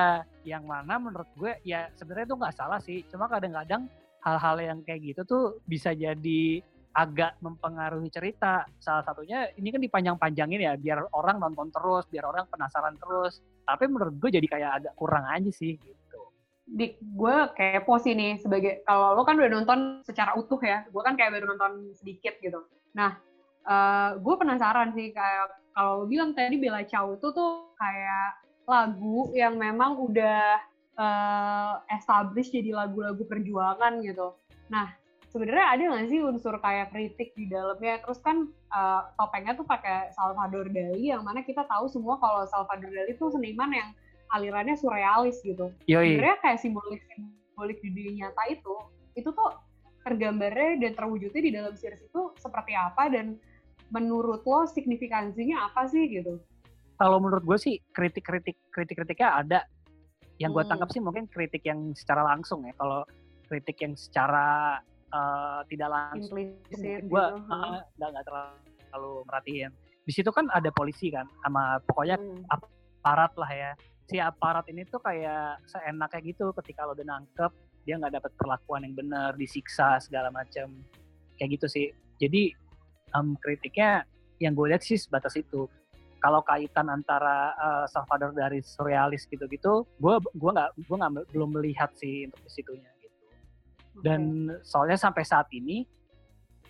Yang 0.45 0.63
mana 0.69 0.93
menurut 1.01 1.29
gue 1.35 1.51
ya 1.65 1.89
sebenarnya 1.97 2.29
itu 2.29 2.38
nggak 2.38 2.55
salah 2.55 2.79
sih. 2.79 3.01
Cuma 3.09 3.25
kadang-kadang 3.25 3.89
hal-hal 4.21 4.55
yang 4.61 4.79
kayak 4.85 5.01
gitu 5.01 5.21
tuh 5.25 5.43
bisa 5.65 5.97
jadi 5.97 6.61
agak 6.91 7.39
mempengaruhi 7.39 8.12
cerita. 8.12 8.67
Salah 8.79 9.03
satunya 9.03 9.48
ini 9.55 9.71
kan 9.71 9.81
dipanjang-panjangin 9.81 10.62
ya 10.62 10.74
biar 10.75 11.07
orang 11.15 11.39
nonton 11.39 11.71
terus, 11.71 12.07
biar 12.12 12.27
orang 12.27 12.48
penasaran 12.48 12.95
terus. 13.00 13.39
Tapi 13.63 13.88
menurut 13.88 14.15
gue 14.19 14.29
jadi 14.29 14.48
kayak 14.48 14.71
agak 14.81 14.93
kurang 15.00 15.25
aja 15.27 15.51
sih 15.51 15.79
gitu 15.79 16.01
di 16.71 16.95
gue 16.95 17.36
kayak 17.51 17.83
sih 18.00 18.15
nih 18.15 18.39
sebagai 18.39 18.79
kalau 18.88 19.19
lo 19.19 19.27
kan 19.27 19.36
udah 19.36 19.51
nonton 19.51 19.79
secara 20.07 20.39
utuh 20.39 20.57
ya 20.63 20.88
gue 20.88 21.01
kan 21.03 21.19
kayak 21.19 21.36
baru 21.36 21.51
nonton 21.51 21.91
sedikit 22.00 22.39
gitu 22.39 22.63
nah 22.95 23.19
uh, 23.67 24.15
eh, 24.15 24.24
gue 24.24 24.36
penasaran 24.39 24.95
sih 24.95 25.12
kayak 25.12 25.51
kalau 25.75 26.03
lo 26.03 26.05
bilang 26.07 26.31
tadi 26.31 26.55
Bella 26.55 26.88
Ciao 26.88 27.19
itu 27.19 27.27
tuh 27.36 27.75
kayak 27.75 28.39
lagu 28.63 29.36
yang 29.36 29.60
memang 29.60 30.00
udah 30.00 30.63
uh, 30.95 31.74
established 31.91 32.55
jadi 32.55 32.71
lagu-lagu 32.71 33.27
perjuangan 33.27 34.00
gitu 34.00 34.31
nah 34.71 34.95
sebenarnya 35.31 35.65
ada 35.71 35.81
nggak 35.95 36.07
sih 36.11 36.19
unsur 36.19 36.55
kayak 36.59 36.91
kritik 36.91 37.31
di 37.39 37.47
dalamnya 37.47 38.03
terus 38.03 38.19
kan 38.19 38.51
uh, 38.75 39.07
topengnya 39.15 39.55
tuh 39.55 39.63
pakai 39.63 40.11
Salvador 40.11 40.67
Dali 40.67 41.07
yang 41.07 41.23
mana 41.23 41.39
kita 41.41 41.63
tahu 41.71 41.88
semua 41.88 42.19
kalau 42.19 42.43
Salvador 42.51 42.91
Dali 42.91 43.15
tuh 43.15 43.31
seniman 43.31 43.71
yang 43.71 43.89
alirannya 44.31 44.75
surrealis 44.75 45.39
gitu. 45.43 45.71
Sebenarnya 45.88 46.38
kayak 46.43 46.59
simbolik 46.59 47.03
simbolik 47.15 47.79
di 47.79 47.89
dunia 47.95 48.27
nyata 48.27 48.43
itu 48.51 48.75
itu 49.15 49.29
tuh 49.31 49.55
tergambarnya 50.03 50.83
dan 50.83 50.91
terwujudnya 51.00 51.41
di 51.41 51.51
dalam 51.51 51.73
series 51.79 52.03
itu 52.03 52.21
seperti 52.39 52.75
apa 52.75 53.07
dan 53.11 53.39
menurut 53.91 54.43
lo 54.43 54.67
signifikansinya 54.67 55.71
apa 55.71 55.88
sih 55.88 56.11
gitu? 56.11 56.39
Kalau 57.00 57.17
menurut 57.23 57.43
gue 57.43 57.57
sih 57.59 57.75
kritik-kritik 57.95 58.59
kritik-kritiknya 58.71 59.29
ada. 59.31 59.59
Yang 60.39 60.51
gue 60.57 60.63
hmm. 60.63 60.71
tangkap 60.73 60.89
sih 60.91 61.01
mungkin 61.03 61.23
kritik 61.31 61.63
yang 61.63 61.95
secara 61.95 62.25
langsung 62.25 62.65
ya. 62.67 62.73
Kalau 62.75 63.05
kritik 63.45 63.77
yang 63.83 63.93
secara 63.93 64.79
uh, 65.12 65.62
tidak 65.68 65.89
langsung, 65.91 66.39
gue 66.39 66.58
gitu. 66.72 67.15
uh, 67.51 67.80
nggak 68.00 68.25
terlalu 68.25 69.13
merhatiin. 69.27 69.72
Di 70.01 70.12
situ 70.12 70.34
kan 70.34 70.50
ada 70.50 70.74
polisi 70.74 71.13
kan, 71.13 71.30
sama 71.46 71.77
pokoknya 71.86 72.18
hmm. 72.18 72.50
aparat 72.50 73.32
lah 73.38 73.51
ya 73.51 73.72
si 74.12 74.20
aparat 74.20 74.68
ini 74.68 74.84
tuh 74.91 75.00
kayak 75.00 75.63
seenaknya 75.72 76.20
gitu 76.36 76.51
ketika 76.60 76.84
lo 76.84 76.91
udah 76.91 77.08
nangkep 77.15 77.51
dia 77.88 77.96
nggak 77.96 78.20
dapat 78.20 78.32
perlakuan 78.36 78.84
yang 78.84 78.91
benar 78.91 79.32
disiksa 79.39 80.03
segala 80.03 80.27
macam 80.36 80.84
kayak 81.39 81.56
gitu 81.56 81.65
sih 81.72 81.88
jadi 82.20 82.51
um, 83.15 83.39
kritiknya 83.39 84.03
yang 84.44 84.51
gue 84.51 84.68
lihat 84.68 84.84
sih 84.84 85.00
sebatas 85.00 85.39
itu 85.39 85.72
kalau 86.20 86.44
kaitan 86.44 86.91
antara 86.91 87.56
uh, 87.56 87.86
Salvador 87.88 88.36
dari 88.36 88.60
surrealis 88.60 89.24
gitu-gitu 89.32 89.88
gue 89.88 90.15
gue 90.20 90.51
nggak 90.60 90.70
gue 90.75 90.98
nggak 91.00 91.13
belum 91.32 91.50
melihat 91.56 91.96
sih 91.96 92.27
untuk 92.27 92.44
di 92.51 92.90
dan 94.00 94.48
soalnya 94.63 94.95
sampai 94.95 95.27
saat 95.27 95.51
ini 95.51 95.83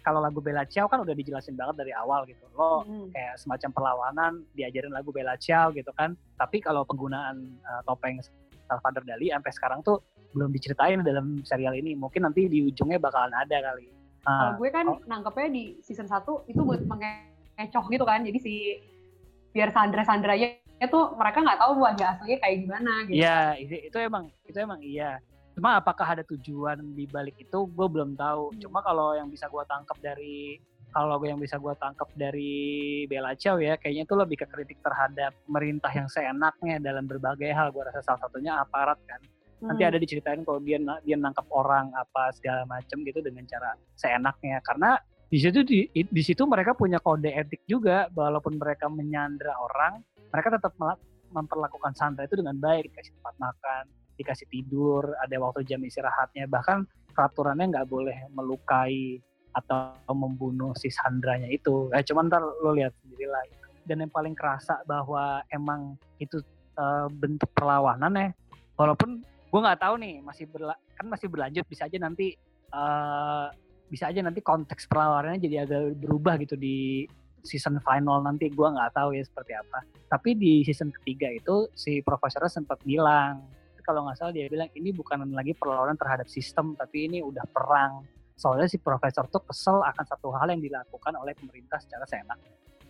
kalau 0.01 0.19
lagu 0.19 0.41
Bella 0.41 0.65
Ciao 0.65 0.89
kan 0.89 1.05
udah 1.05 1.13
dijelasin 1.13 1.53
banget 1.53 1.85
dari 1.85 1.93
awal 1.93 2.25
gitu. 2.25 2.41
Lo 2.57 2.81
hmm. 2.81 3.13
kayak 3.13 3.37
semacam 3.37 3.69
perlawanan 3.69 4.31
diajarin 4.57 4.89
lagu 4.89 5.13
Bella 5.13 5.37
Ciao 5.37 5.69
gitu 5.71 5.93
kan. 5.93 6.17
Tapi 6.35 6.57
kalau 6.59 6.81
penggunaan 6.83 7.61
uh, 7.61 7.81
topeng 7.85 8.17
Salvador 8.65 9.05
Dali 9.05 9.29
sampai 9.29 9.51
sekarang 9.53 9.79
tuh 9.85 10.01
belum 10.33 10.49
diceritain 10.49 11.05
dalam 11.05 11.45
serial 11.45 11.77
ini. 11.77 11.93
Mungkin 11.93 12.25
nanti 12.25 12.49
di 12.49 12.65
ujungnya 12.65 12.97
bakalan 12.97 13.31
ada 13.37 13.57
kali. 13.71 13.87
Uh, 14.25 14.29
kalau 14.29 14.53
gue 14.57 14.69
kan 14.73 14.85
oh. 14.89 14.97
nangkepnya 15.05 15.47
di 15.53 15.63
season 15.85 16.09
1 16.09 16.49
itu 16.49 16.61
buat 16.65 16.81
mengecoh 16.81 17.85
gitu 17.93 18.05
kan. 18.05 18.25
Jadi 18.25 18.39
si 18.41 18.53
biar 19.53 19.69
Sandra-Sandranya 19.69 20.57
itu 20.81 20.99
mereka 21.13 21.45
nggak 21.45 21.59
tahu 21.61 21.71
wajah 21.77 22.17
aslinya 22.17 22.37
kayak 22.41 22.57
gimana 22.65 22.91
gitu. 23.05 23.21
Iya, 23.21 23.39
itu, 23.61 23.75
itu 23.85 23.97
emang 24.01 24.33
itu 24.49 24.57
emang 24.57 24.81
iya 24.81 25.21
cuma 25.61 25.77
apakah 25.77 26.17
ada 26.17 26.25
tujuan 26.25 26.81
di 26.97 27.05
balik 27.05 27.37
itu 27.37 27.69
gue 27.69 27.85
belum 27.85 28.17
tahu. 28.17 28.49
Hmm. 28.49 28.57
cuma 28.65 28.81
kalau 28.81 29.13
yang 29.13 29.29
bisa 29.29 29.45
gue 29.45 29.61
tangkap 29.69 29.93
dari 30.01 30.57
kalau 30.89 31.21
yang 31.21 31.37
bisa 31.37 31.61
gue 31.61 31.69
tangkap 31.77 32.09
dari 32.17 33.05
Bella 33.05 33.37
Ciao 33.37 33.61
ya 33.61 33.77
kayaknya 33.77 34.09
itu 34.09 34.15
lebih 34.17 34.41
ke 34.41 34.49
kritik 34.49 34.81
terhadap 34.81 35.37
pemerintah 35.45 35.93
yang 35.93 36.09
seenaknya 36.09 36.81
dalam 36.81 37.05
berbagai 37.05 37.53
hal. 37.53 37.69
Gue 37.69 37.85
rasa 37.85 38.01
salah 38.01 38.25
satunya 38.25 38.57
aparat 38.57 38.97
kan. 39.05 39.21
Hmm. 39.61 39.69
nanti 39.69 39.85
ada 39.85 40.01
diceritain 40.01 40.41
kalau 40.41 40.57
dia 40.65 40.81
dia 41.05 41.13
nangkap 41.13 41.45
orang 41.53 41.93
apa 41.93 42.33
segala 42.33 42.65
macam 42.65 43.05
gitu 43.05 43.21
dengan 43.21 43.45
cara 43.45 43.77
seenaknya. 43.93 44.65
Karena 44.65 44.97
di 45.29 45.37
situ 45.37 45.61
di, 45.61 45.85
di 45.93 46.23
situ 46.25 46.41
mereka 46.49 46.73
punya 46.73 46.97
kode 46.97 47.29
etik 47.29 47.69
juga. 47.69 48.09
Walaupun 48.17 48.57
mereka 48.57 48.89
menyandra 48.89 49.53
orang 49.61 50.01
mereka 50.33 50.57
tetap 50.57 50.73
memperlakukan 51.29 51.93
sandra 51.93 52.25
itu 52.25 52.33
dengan 52.33 52.57
baik 52.57 52.89
dikasih 52.89 53.13
tempat 53.21 53.37
makan 53.37 54.00
dikasih 54.21 54.47
tidur, 54.47 55.17
ada 55.17 55.35
waktu 55.41 55.65
jam 55.65 55.81
istirahatnya, 55.81 56.45
bahkan 56.45 56.85
peraturannya 57.11 57.73
nggak 57.73 57.89
boleh 57.89 58.17
melukai 58.31 59.19
atau 59.51 59.97
membunuh 60.15 60.71
si 60.79 60.87
Sandranya 60.87 61.51
itu. 61.51 61.91
Eh, 61.91 62.05
cuman 62.05 62.31
ntar 62.31 62.39
lo 62.41 62.71
lihat 62.71 62.95
sendiri 63.03 63.27
lah. 63.27 63.43
Dan 63.83 64.05
yang 64.05 64.13
paling 64.13 64.37
kerasa 64.37 64.79
bahwa 64.85 65.41
emang 65.51 65.97
itu 66.21 66.39
uh, 66.77 67.09
bentuk 67.09 67.49
perlawanan 67.51 68.13
ya, 68.13 68.29
walaupun 68.77 69.25
gue 69.51 69.59
nggak 69.59 69.81
tahu 69.83 69.95
nih 69.99 70.23
masih 70.23 70.45
berla 70.47 70.75
kan 70.95 71.05
masih 71.11 71.27
berlanjut 71.27 71.67
bisa 71.67 71.85
aja 71.91 71.97
nanti 71.99 72.33
uh, 72.71 73.51
bisa 73.91 74.07
aja 74.07 74.23
nanti 74.23 74.39
konteks 74.39 74.87
perlawanannya 74.87 75.43
jadi 75.43 75.67
agak 75.67 75.99
berubah 75.99 76.39
gitu 76.39 76.55
di 76.55 77.03
season 77.43 77.83
final 77.83 78.23
nanti 78.23 78.47
gue 78.47 78.67
nggak 78.71 78.95
tahu 78.95 79.11
ya 79.11 79.23
seperti 79.27 79.51
apa 79.59 79.83
tapi 80.07 80.39
di 80.39 80.63
season 80.63 80.87
ketiga 80.95 81.27
itu 81.27 81.67
si 81.75 81.99
profesornya 81.99 82.47
sempat 82.47 82.79
bilang 82.87 83.43
kalau 83.83 84.07
nggak 84.07 84.17
salah 84.17 84.33
dia 84.33 84.47
bilang 84.47 84.69
ini 84.77 84.93
bukan 84.95 85.27
lagi 85.33 85.57
perlawanan 85.57 85.97
terhadap 85.99 86.29
sistem 86.29 86.77
tapi 86.77 87.09
ini 87.09 87.19
udah 87.19 87.43
perang. 87.49 88.05
Soalnya 88.37 88.65
si 88.71 88.81
profesor 88.81 89.29
tuh 89.29 89.45
kesel 89.45 89.83
akan 89.85 90.05
satu 90.07 90.33
hal 90.33 90.49
yang 90.49 90.61
dilakukan 90.61 91.13
oleh 91.13 91.37
pemerintah 91.37 91.77
secara 91.77 92.05
seenak 92.09 92.39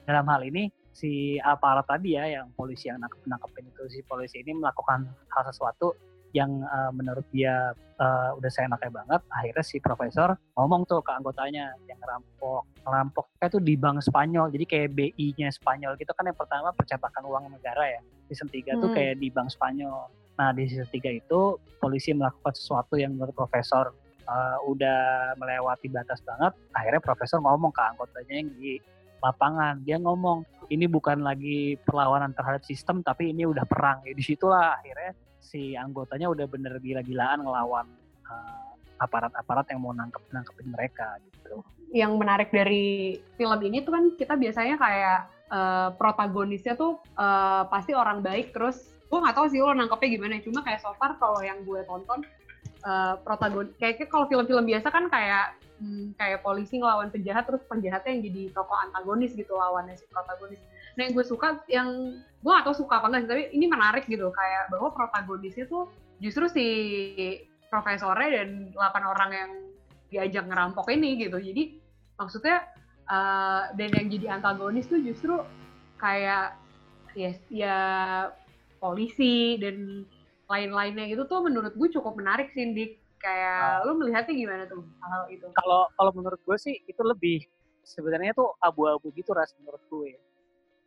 dalam 0.06 0.26
hal 0.26 0.42
ini 0.42 0.70
si 0.92 1.40
aparat 1.40 1.88
tadi 1.88 2.20
ya 2.20 2.28
yang 2.28 2.52
polisi 2.52 2.92
yang 2.92 3.00
nangkep 3.00 3.24
nangkepin 3.24 3.66
itu 3.70 3.84
si 3.88 4.00
polisi 4.04 4.44
ini 4.44 4.52
melakukan 4.58 5.08
hal 5.08 5.44
sesuatu 5.48 5.96
yang 6.32 6.64
uh, 6.64 6.92
menurut 6.96 7.28
dia 7.36 7.76
uh, 8.00 8.32
udah 8.40 8.48
seenaknya 8.48 8.88
banget. 8.88 9.22
Akhirnya 9.28 9.66
si 9.68 9.84
profesor 9.84 10.40
ngomong 10.56 10.88
tuh 10.88 11.04
ke 11.04 11.12
anggotanya 11.12 11.76
yang 11.92 12.00
ngerampok 12.00 12.64
ngerampoknya 12.88 13.48
tuh 13.52 13.60
di 13.60 13.76
bank 13.76 14.00
Spanyol. 14.00 14.48
Jadi 14.48 14.66
kayak 14.68 14.90
BI-nya 14.96 15.52
Spanyol 15.52 16.00
gitu 16.00 16.12
kan 16.16 16.24
yang 16.32 16.40
pertama 16.40 16.72
percetakan 16.72 17.28
uang 17.28 17.52
negara 17.52 17.84
ya. 17.84 18.02
Season 18.32 18.48
3 18.48 18.64
hmm. 18.64 18.80
tuh 18.80 18.90
kayak 18.96 19.20
di 19.20 19.28
bank 19.28 19.52
Spanyol 19.52 20.08
Nah 20.40 20.56
di 20.56 20.68
sisi 20.68 20.86
tiga 20.92 21.12
itu 21.12 21.58
polisi 21.82 22.14
melakukan 22.14 22.54
sesuatu 22.54 22.96
yang 22.96 23.18
menurut 23.18 23.34
profesor 23.34 23.92
uh, 24.28 24.58
udah 24.68 25.34
melewati 25.38 25.90
batas 25.90 26.22
banget. 26.22 26.54
Akhirnya 26.78 27.02
profesor 27.02 27.42
ngomong 27.42 27.74
ke 27.74 27.82
anggotanya 27.82 28.34
yang 28.34 28.50
di 28.56 28.78
lapangan. 29.22 29.82
Dia 29.86 29.98
ngomong 30.02 30.44
ini 30.74 30.86
bukan 30.88 31.22
lagi 31.22 31.78
perlawanan 31.84 32.34
terhadap 32.34 32.64
sistem 32.66 33.04
tapi 33.04 33.34
ini 33.34 33.46
udah 33.46 33.66
perang. 33.68 34.02
Ya, 34.08 34.14
di 34.16 34.24
situlah 34.24 34.82
akhirnya 34.82 35.14
si 35.42 35.74
anggotanya 35.76 36.30
udah 36.30 36.46
bener 36.48 36.78
gila-gilaan 36.80 37.44
ngelawan 37.44 37.90
uh, 38.30 38.72
aparat-aparat 39.02 39.66
yang 39.74 39.82
mau 39.82 39.94
nangkep 39.94 40.22
nangkepin 40.30 40.70
mereka 40.70 41.18
gitu. 41.34 41.66
Yang 41.92 42.14
menarik 42.16 42.50
dari 42.54 43.20
film 43.36 43.60
ini 43.66 43.84
tuh 43.84 43.92
kan 43.92 44.04
kita 44.16 44.38
biasanya 44.38 44.76
kayak 44.78 45.20
uh, 45.52 45.90
protagonisnya 45.98 46.78
tuh 46.78 47.02
uh, 47.18 47.68
pasti 47.68 47.92
orang 47.92 48.24
baik 48.24 48.56
terus 48.56 48.91
gue 49.12 49.20
nggak 49.20 49.36
tahu 49.36 49.48
sih 49.52 49.60
lo 49.60 49.76
nangkepnya 49.76 50.10
gimana. 50.16 50.40
Cuma 50.40 50.64
kayak 50.64 50.80
so 50.80 50.96
far 50.96 51.20
kalau 51.20 51.44
yang 51.44 51.60
gue 51.68 51.84
tonton 51.84 52.24
uh, 52.88 53.20
protagon 53.22 53.76
kayaknya 53.76 54.08
kalau 54.08 54.26
film-film 54.32 54.64
biasa 54.64 54.88
kan 54.88 55.12
kayak 55.12 55.60
hmm, 55.84 56.16
kayak 56.16 56.40
polisi 56.40 56.80
ngelawan 56.80 57.12
penjahat 57.12 57.44
terus 57.44 57.64
penjahatnya 57.68 58.12
yang 58.16 58.24
jadi 58.32 58.42
tokoh 58.56 58.78
antagonis 58.88 59.36
gitu 59.36 59.52
lawannya 59.52 60.00
si 60.00 60.08
protagonis. 60.08 60.64
Nah 60.96 61.02
yang 61.08 61.14
gue 61.14 61.26
suka 61.28 61.60
yang 61.68 61.88
gue 62.42 62.52
gak 62.52 62.66
tau 62.66 62.76
suka 62.78 63.04
apa 63.04 63.08
enggak 63.12 63.30
tapi 63.30 63.44
ini 63.54 63.66
menarik 63.68 64.08
gitu 64.08 64.32
kayak 64.32 64.72
bahwa 64.74 64.90
protagonisnya 64.96 65.68
tuh 65.68 65.92
justru 66.24 66.48
si 66.48 66.66
profesornya 67.70 68.30
dan 68.42 68.48
delapan 68.72 69.04
orang 69.08 69.30
yang 69.32 69.52
diajak 70.12 70.46
ngerampok 70.48 70.88
ini 70.92 71.20
gitu. 71.20 71.40
Jadi 71.40 71.80
maksudnya 72.20 72.68
uh, 73.08 73.72
dan 73.76 73.90
yang 73.96 74.08
jadi 74.12 74.26
antagonis 74.40 74.88
tuh 74.88 75.00
justru 75.00 75.40
kayak 75.98 76.56
ya 77.16 77.32
ya 77.52 77.78
polisi 78.82 79.62
dan 79.62 80.04
lain-lainnya. 80.50 81.06
Itu 81.14 81.30
tuh 81.30 81.46
menurut 81.46 81.78
gue 81.78 81.90
cukup 81.94 82.18
menarik 82.18 82.50
sih 82.52 82.66
Dik. 82.74 82.98
Kayak 83.22 83.86
nah. 83.86 83.86
lu 83.86 84.02
melihatnya 84.02 84.34
gimana 84.34 84.64
tuh 84.66 84.82
hal 85.06 85.30
itu? 85.30 85.46
Kalau 85.54 85.86
kalau 85.94 86.12
menurut 86.18 86.42
gue 86.42 86.58
sih 86.58 86.82
itu 86.90 87.06
lebih 87.06 87.46
sebenarnya 87.86 88.34
tuh 88.34 88.58
abu-abu 88.58 89.14
gitu 89.14 89.30
ras 89.38 89.54
menurut 89.62 89.82
gue. 89.94 90.18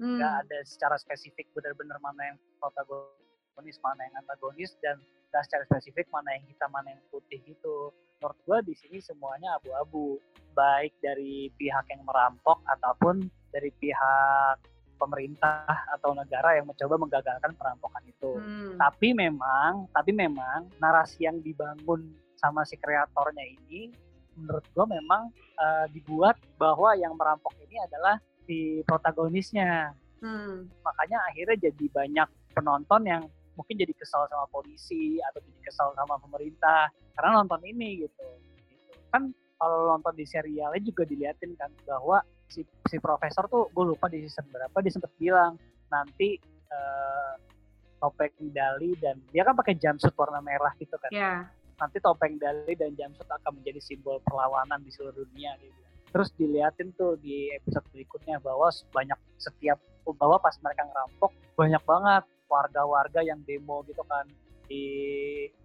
Hmm. 0.02 0.18
Gak 0.18 0.34
ada 0.42 0.58
secara 0.66 0.98
spesifik 0.98 1.46
benar-benar 1.54 2.02
mana 2.02 2.34
yang 2.34 2.36
protagonis 2.58 3.78
mana 3.78 4.02
yang 4.02 4.14
antagonis 4.18 4.74
dan 4.82 4.98
gak 5.30 5.46
secara 5.46 5.62
spesifik 5.70 6.10
mana 6.10 6.34
yang 6.34 6.42
hitam 6.50 6.70
mana 6.74 6.98
yang 6.98 7.02
putih 7.14 7.38
gitu. 7.46 7.94
Menurut 8.18 8.38
gue 8.42 8.58
di 8.66 8.74
sini 8.74 8.98
semuanya 8.98 9.54
abu-abu. 9.54 10.18
Baik 10.58 10.94
dari 10.98 11.54
pihak 11.54 11.86
yang 11.90 12.02
merampok 12.02 12.62
ataupun 12.66 13.30
dari 13.54 13.70
pihak 13.78 14.73
pemerintah 14.96 15.66
atau 15.94 16.14
negara 16.14 16.56
yang 16.56 16.66
mencoba 16.66 16.94
menggagalkan 16.96 17.52
perampokan 17.54 18.04
itu. 18.06 18.32
Hmm. 18.38 18.74
Tapi 18.78 19.12
memang, 19.12 19.90
tapi 19.90 20.10
memang 20.14 20.70
narasi 20.78 21.26
yang 21.26 21.38
dibangun 21.42 22.14
sama 22.38 22.66
si 22.66 22.76
kreatornya 22.76 23.44
ini 23.44 23.94
menurut 24.34 24.66
gue 24.74 24.86
memang 24.90 25.30
uh, 25.58 25.86
dibuat 25.94 26.34
bahwa 26.58 26.92
yang 26.98 27.14
merampok 27.14 27.54
ini 27.62 27.78
adalah 27.78 28.18
si 28.44 28.82
protagonisnya. 28.82 29.94
Hmm. 30.20 30.66
Makanya 30.82 31.22
akhirnya 31.30 31.70
jadi 31.70 31.84
banyak 31.90 32.28
penonton 32.54 33.02
yang 33.06 33.22
mungkin 33.54 33.78
jadi 33.78 33.94
kesal 33.94 34.26
sama 34.26 34.46
polisi 34.50 35.22
atau 35.22 35.38
jadi 35.38 35.60
kesal 35.62 35.94
sama 35.94 36.18
pemerintah 36.18 36.90
karena 37.14 37.42
nonton 37.42 37.62
ini 37.62 38.06
gitu. 38.06 38.26
gitu. 38.66 38.92
Kan 39.14 39.30
kalau 39.58 39.94
nonton 39.94 40.14
di 40.18 40.26
serialnya 40.26 40.82
juga 40.82 41.06
diliatin 41.06 41.54
kan 41.54 41.70
bahwa 41.86 42.20
si, 42.54 42.62
si 42.86 42.96
profesor 43.02 43.50
tuh 43.50 43.66
gue 43.74 43.84
lupa 43.84 44.06
di 44.06 44.22
season 44.22 44.46
berapa 44.54 44.78
dia 44.78 44.92
sempat 44.94 45.10
bilang 45.18 45.58
nanti 45.90 46.38
uh, 46.70 47.34
topeng 47.98 48.54
Dali 48.54 48.94
dan 49.00 49.18
dia 49.34 49.42
kan 49.42 49.58
pakai 49.58 49.74
jumpsuit 49.74 50.14
warna 50.14 50.38
merah 50.38 50.70
gitu 50.78 50.94
kan. 51.00 51.10
Yeah. 51.10 51.48
Nanti 51.80 51.98
topeng 51.98 52.38
Dali 52.38 52.78
dan 52.78 52.94
jumpsuit 52.94 53.26
akan 53.26 53.58
menjadi 53.58 53.80
simbol 53.82 54.22
perlawanan 54.22 54.84
di 54.84 54.92
seluruh 54.94 55.26
dunia 55.26 55.56
gitu. 55.58 55.80
Terus 56.14 56.30
diliatin 56.38 56.94
tuh 56.94 57.18
di 57.18 57.50
episode 57.50 57.82
berikutnya 57.90 58.38
bahwa 58.38 58.70
banyak 58.94 59.18
setiap 59.40 59.82
bahwa 60.04 60.38
pas 60.38 60.54
mereka 60.62 60.86
ngerampok 60.86 61.32
banyak 61.58 61.82
banget 61.82 62.24
warga-warga 62.46 63.20
yang 63.24 63.40
demo 63.48 63.82
gitu 63.88 64.04
kan 64.06 64.28
di 64.68 64.84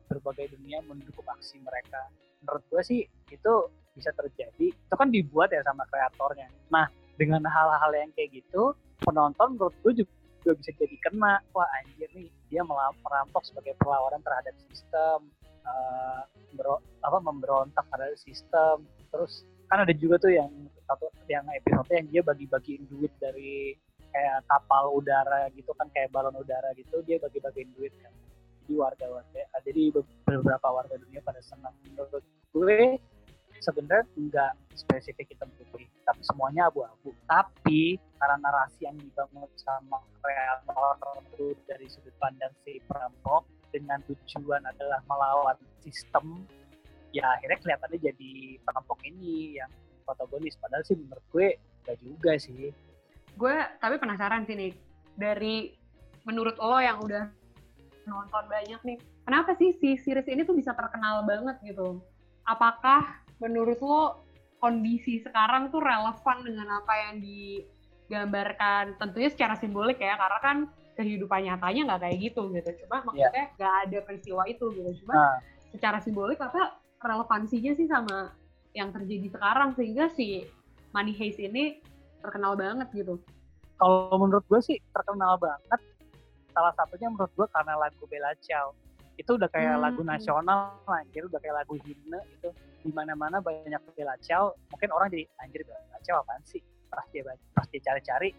berbagai 0.10 0.58
dunia 0.58 0.82
mendukung 0.88 1.28
aksi 1.28 1.62
mereka. 1.62 2.10
Menurut 2.42 2.64
gue 2.72 2.82
sih 2.82 3.02
itu 3.30 3.54
bisa 4.00 4.16
terjadi. 4.16 4.72
Itu 4.72 4.96
kan 4.96 5.12
dibuat 5.12 5.52
ya 5.52 5.62
sama 5.68 5.84
kreatornya. 5.92 6.48
Nah, 6.72 6.88
dengan 7.20 7.44
hal-hal 7.44 7.92
yang 7.92 8.12
kayak 8.16 8.40
gitu, 8.40 8.72
penonton 9.04 9.60
menurut 9.60 9.76
gue 9.84 10.04
juga 10.04 10.52
bisa 10.56 10.72
jadi 10.80 10.96
kena. 11.04 11.44
Wah 11.52 11.68
anjir 11.84 12.08
nih, 12.16 12.32
dia 12.48 12.64
merampok 12.66 13.44
sebagai 13.44 13.76
perlawanan 13.76 14.24
terhadap 14.24 14.56
sistem, 14.72 15.28
uh, 15.68 16.24
apa 17.04 17.18
memberontak 17.20 17.84
terhadap 17.92 18.18
sistem. 18.18 18.88
Terus 19.12 19.44
kan 19.70 19.86
ada 19.86 19.94
juga 19.94 20.18
tuh 20.18 20.34
yang 20.34 20.50
satu 20.90 21.14
yang 21.30 21.46
episode 21.54 21.90
yang 21.94 22.08
dia 22.10 22.22
bagi-bagiin 22.26 22.90
duit 22.90 23.14
dari 23.22 23.78
kayak 24.10 24.42
kapal 24.50 24.98
udara 24.98 25.46
gitu 25.54 25.70
kan 25.78 25.86
kayak 25.94 26.10
balon 26.10 26.34
udara 26.34 26.74
gitu 26.74 27.06
dia 27.06 27.22
bagi-bagiin 27.22 27.70
duit 27.78 27.94
kan 28.02 28.10
jadi 28.66 28.74
warga-warga 28.74 29.42
jadi 29.62 29.94
beberapa 30.26 30.68
warga 30.74 30.98
dunia 30.98 31.22
pada 31.22 31.38
senang 31.46 31.74
menurut 31.86 32.26
gue 32.50 32.98
sebenarnya 33.60 34.08
enggak 34.16 34.52
spesifik 34.76 35.36
hitam 35.36 35.52
putih 35.60 35.88
tapi 36.08 36.22
semuanya 36.26 36.68
abu-abu. 36.72 37.14
Tapi 37.30 38.00
karena 38.18 38.38
narasi 38.42 38.90
yang 38.90 38.98
dibangun 38.98 39.50
sama 39.60 40.02
kreator 40.24 41.22
itu 41.36 41.54
dari 41.70 41.86
sudut 41.88 42.16
pandang 42.18 42.52
si 42.66 42.82
perampok 42.90 43.46
dengan 43.70 44.02
tujuan 44.10 44.66
adalah 44.66 45.00
melawan 45.06 45.58
sistem 45.86 46.44
ya 47.14 47.26
akhirnya 47.38 47.58
kelihatannya 47.62 48.00
jadi 48.02 48.32
perampok 48.66 49.00
ini 49.06 49.62
yang 49.62 49.70
protagonis. 50.06 50.58
Padahal 50.58 50.84
sih 50.86 50.98
menurut 50.98 51.26
gue 51.30 51.48
gak 51.86 51.98
juga 52.02 52.32
sih. 52.42 52.74
Gue 53.38 53.56
tapi 53.78 53.96
penasaran 54.02 54.50
sih 54.50 54.58
nih 54.58 54.74
dari 55.14 55.74
menurut 56.26 56.58
lo 56.58 56.78
yang 56.82 57.00
udah 57.02 57.30
nonton 58.10 58.44
banyak 58.50 58.82
nih 58.82 58.98
kenapa 59.30 59.54
sih 59.54 59.78
si 59.78 59.94
series 60.02 60.26
ini 60.26 60.42
tuh 60.42 60.58
bisa 60.58 60.74
terkenal 60.74 61.22
banget 61.22 61.62
gitu? 61.62 62.02
Apakah 62.50 63.22
menurut 63.40 63.80
lo 63.80 64.24
kondisi 64.60 65.24
sekarang 65.24 65.72
tuh 65.72 65.80
relevan 65.80 66.38
dengan 66.44 66.68
apa 66.84 66.94
yang 67.08 67.24
digambarkan 67.24 69.00
tentunya 69.00 69.30
secara 69.32 69.56
simbolik 69.56 70.00
ya 70.04 70.20
karena 70.20 70.40
kan 70.44 70.58
kehidupan 71.00 71.48
nyatanya 71.48 71.82
nggak 71.96 72.02
kayak 72.04 72.18
gitu 72.20 72.52
gitu 72.52 72.70
cuma 72.84 73.00
maksudnya 73.08 73.48
iya. 73.48 73.56
nggak 73.56 73.74
yeah. 73.74 73.86
ada 73.88 73.98
peristiwa 74.04 74.44
itu 74.52 74.66
gitu 74.76 74.92
cuma 75.04 75.16
nah. 75.16 75.38
secara 75.72 76.04
simbolik 76.04 76.40
apa 76.44 76.76
relevansinya 77.00 77.72
sih 77.80 77.88
sama 77.88 78.36
yang 78.76 78.92
terjadi 78.92 79.32
sekarang 79.32 79.74
sehingga 79.74 80.12
si 80.12 80.44
Money 80.92 81.14
Heist 81.16 81.40
ini 81.40 81.80
terkenal 82.20 82.58
banget 82.60 82.90
gitu. 82.92 83.18
Kalau 83.80 84.12
menurut 84.20 84.44
gue 84.52 84.60
sih 84.60 84.78
terkenal 84.92 85.40
banget. 85.40 85.80
Salah 86.52 86.74
satunya 86.76 87.08
menurut 87.08 87.32
gue 87.38 87.48
karena 87.56 87.80
lagu 87.80 88.04
Bella 88.10 88.36
Ciao. 88.44 88.76
Itu 89.20 89.36
udah 89.36 89.52
kayak 89.52 89.76
hmm. 89.76 89.84
lagu 89.84 90.02
nasional 90.08 90.80
anjir, 90.88 91.28
udah 91.28 91.40
kayak 91.44 91.60
lagu 91.60 91.76
himne 91.84 92.20
itu. 92.40 92.50
Di 92.80 92.92
mana-mana 92.96 93.44
banyak 93.44 93.84
Bella 93.92 94.16
Ciao. 94.24 94.56
Mungkin 94.72 94.90
orang 94.96 95.12
jadi 95.12 95.28
anjir 95.44 95.68
Bella 95.68 96.00
Ciao 96.08 96.24
apaan 96.24 96.40
sih? 96.48 96.64
Pas 96.88 97.04
dia 97.12 97.28
pas 97.28 97.68
dia 97.68 97.82
cari-cari 97.84 98.32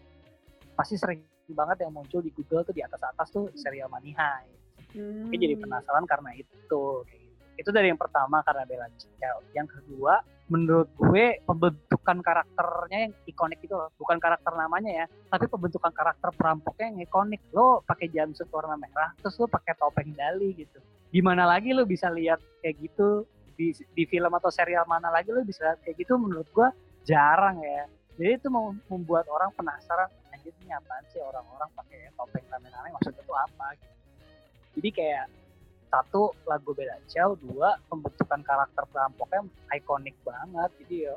pasti 0.73 0.97
sering 0.97 1.21
banget 1.53 1.85
yang 1.85 1.93
muncul 1.93 2.23
di 2.23 2.33
Google 2.33 2.65
tuh 2.65 2.73
di 2.73 2.81
atas-atas 2.81 3.27
tuh 3.29 3.53
serial 3.53 3.91
Money 3.93 4.17
Heist. 4.17 4.57
Hmm. 4.97 5.29
Mungkin 5.29 5.37
jadi 5.37 5.55
penasaran 5.61 6.09
karena 6.09 6.33
itu 6.33 7.05
kayak 7.05 7.29
itu 7.61 7.69
dari 7.69 7.93
yang 7.93 7.99
pertama 8.01 8.41
karena 8.41 8.65
Bella 8.65 8.89
Ciao. 8.97 9.45
Yang 9.53 9.77
kedua, 9.77 10.17
menurut 10.51 10.91
gue 10.99 11.39
pembentukan 11.47 12.19
karakternya 12.19 13.07
yang 13.07 13.13
ikonik 13.23 13.63
itu 13.63 13.71
loh. 13.71 13.87
Bukan 13.95 14.19
karakter 14.19 14.51
namanya 14.51 14.91
ya, 14.91 15.05
tapi 15.31 15.47
pembentukan 15.47 15.95
karakter 15.95 16.27
perampoknya 16.35 16.91
yang 16.91 16.99
ikonik. 17.07 17.39
Lo 17.55 17.79
pakai 17.87 18.11
jumpsuit 18.11 18.51
warna 18.51 18.75
merah, 18.75 19.15
terus 19.23 19.39
lo 19.39 19.47
pakai 19.47 19.79
topeng 19.79 20.11
dali 20.11 20.51
gitu. 20.59 20.83
Gimana 21.15 21.47
lagi 21.47 21.71
lo 21.71 21.87
bisa 21.87 22.11
lihat 22.11 22.43
kayak 22.59 22.75
gitu 22.83 23.23
di, 23.55 23.71
di 23.71 24.03
film 24.03 24.31
atau 24.35 24.51
serial 24.51 24.83
mana 24.83 25.07
lagi 25.07 25.31
lo 25.31 25.39
bisa 25.47 25.71
lihat 25.71 25.79
kayak 25.87 25.95
gitu 26.03 26.19
menurut 26.19 26.47
gue 26.51 26.67
jarang 27.07 27.63
ya. 27.63 27.87
Jadi 28.19 28.31
itu 28.43 28.51
membuat 28.91 29.25
orang 29.31 29.55
penasaran, 29.55 30.11
anjir 30.35 30.51
ini 30.67 30.75
apaan 30.75 31.01
sih 31.09 31.23
orang-orang 31.23 31.71
pakai 31.79 32.11
topeng 32.19 32.43
rame-rame 32.51 32.91
maksudnya 32.91 33.23
itu 33.23 33.33
apa 33.33 33.67
gitu. 33.79 33.95
Jadi 34.75 34.89
kayak 34.91 35.25
satu 35.91 36.31
lagu 36.47 36.71
beda 36.71 36.95
jauh 37.11 37.35
dua 37.35 37.75
pembentukan 37.91 38.39
karakter 38.41 38.83
perampoknya 38.87 39.43
ikonik 39.75 40.15
banget 40.23 40.71
jadi 40.83 41.11
ya, 41.11 41.15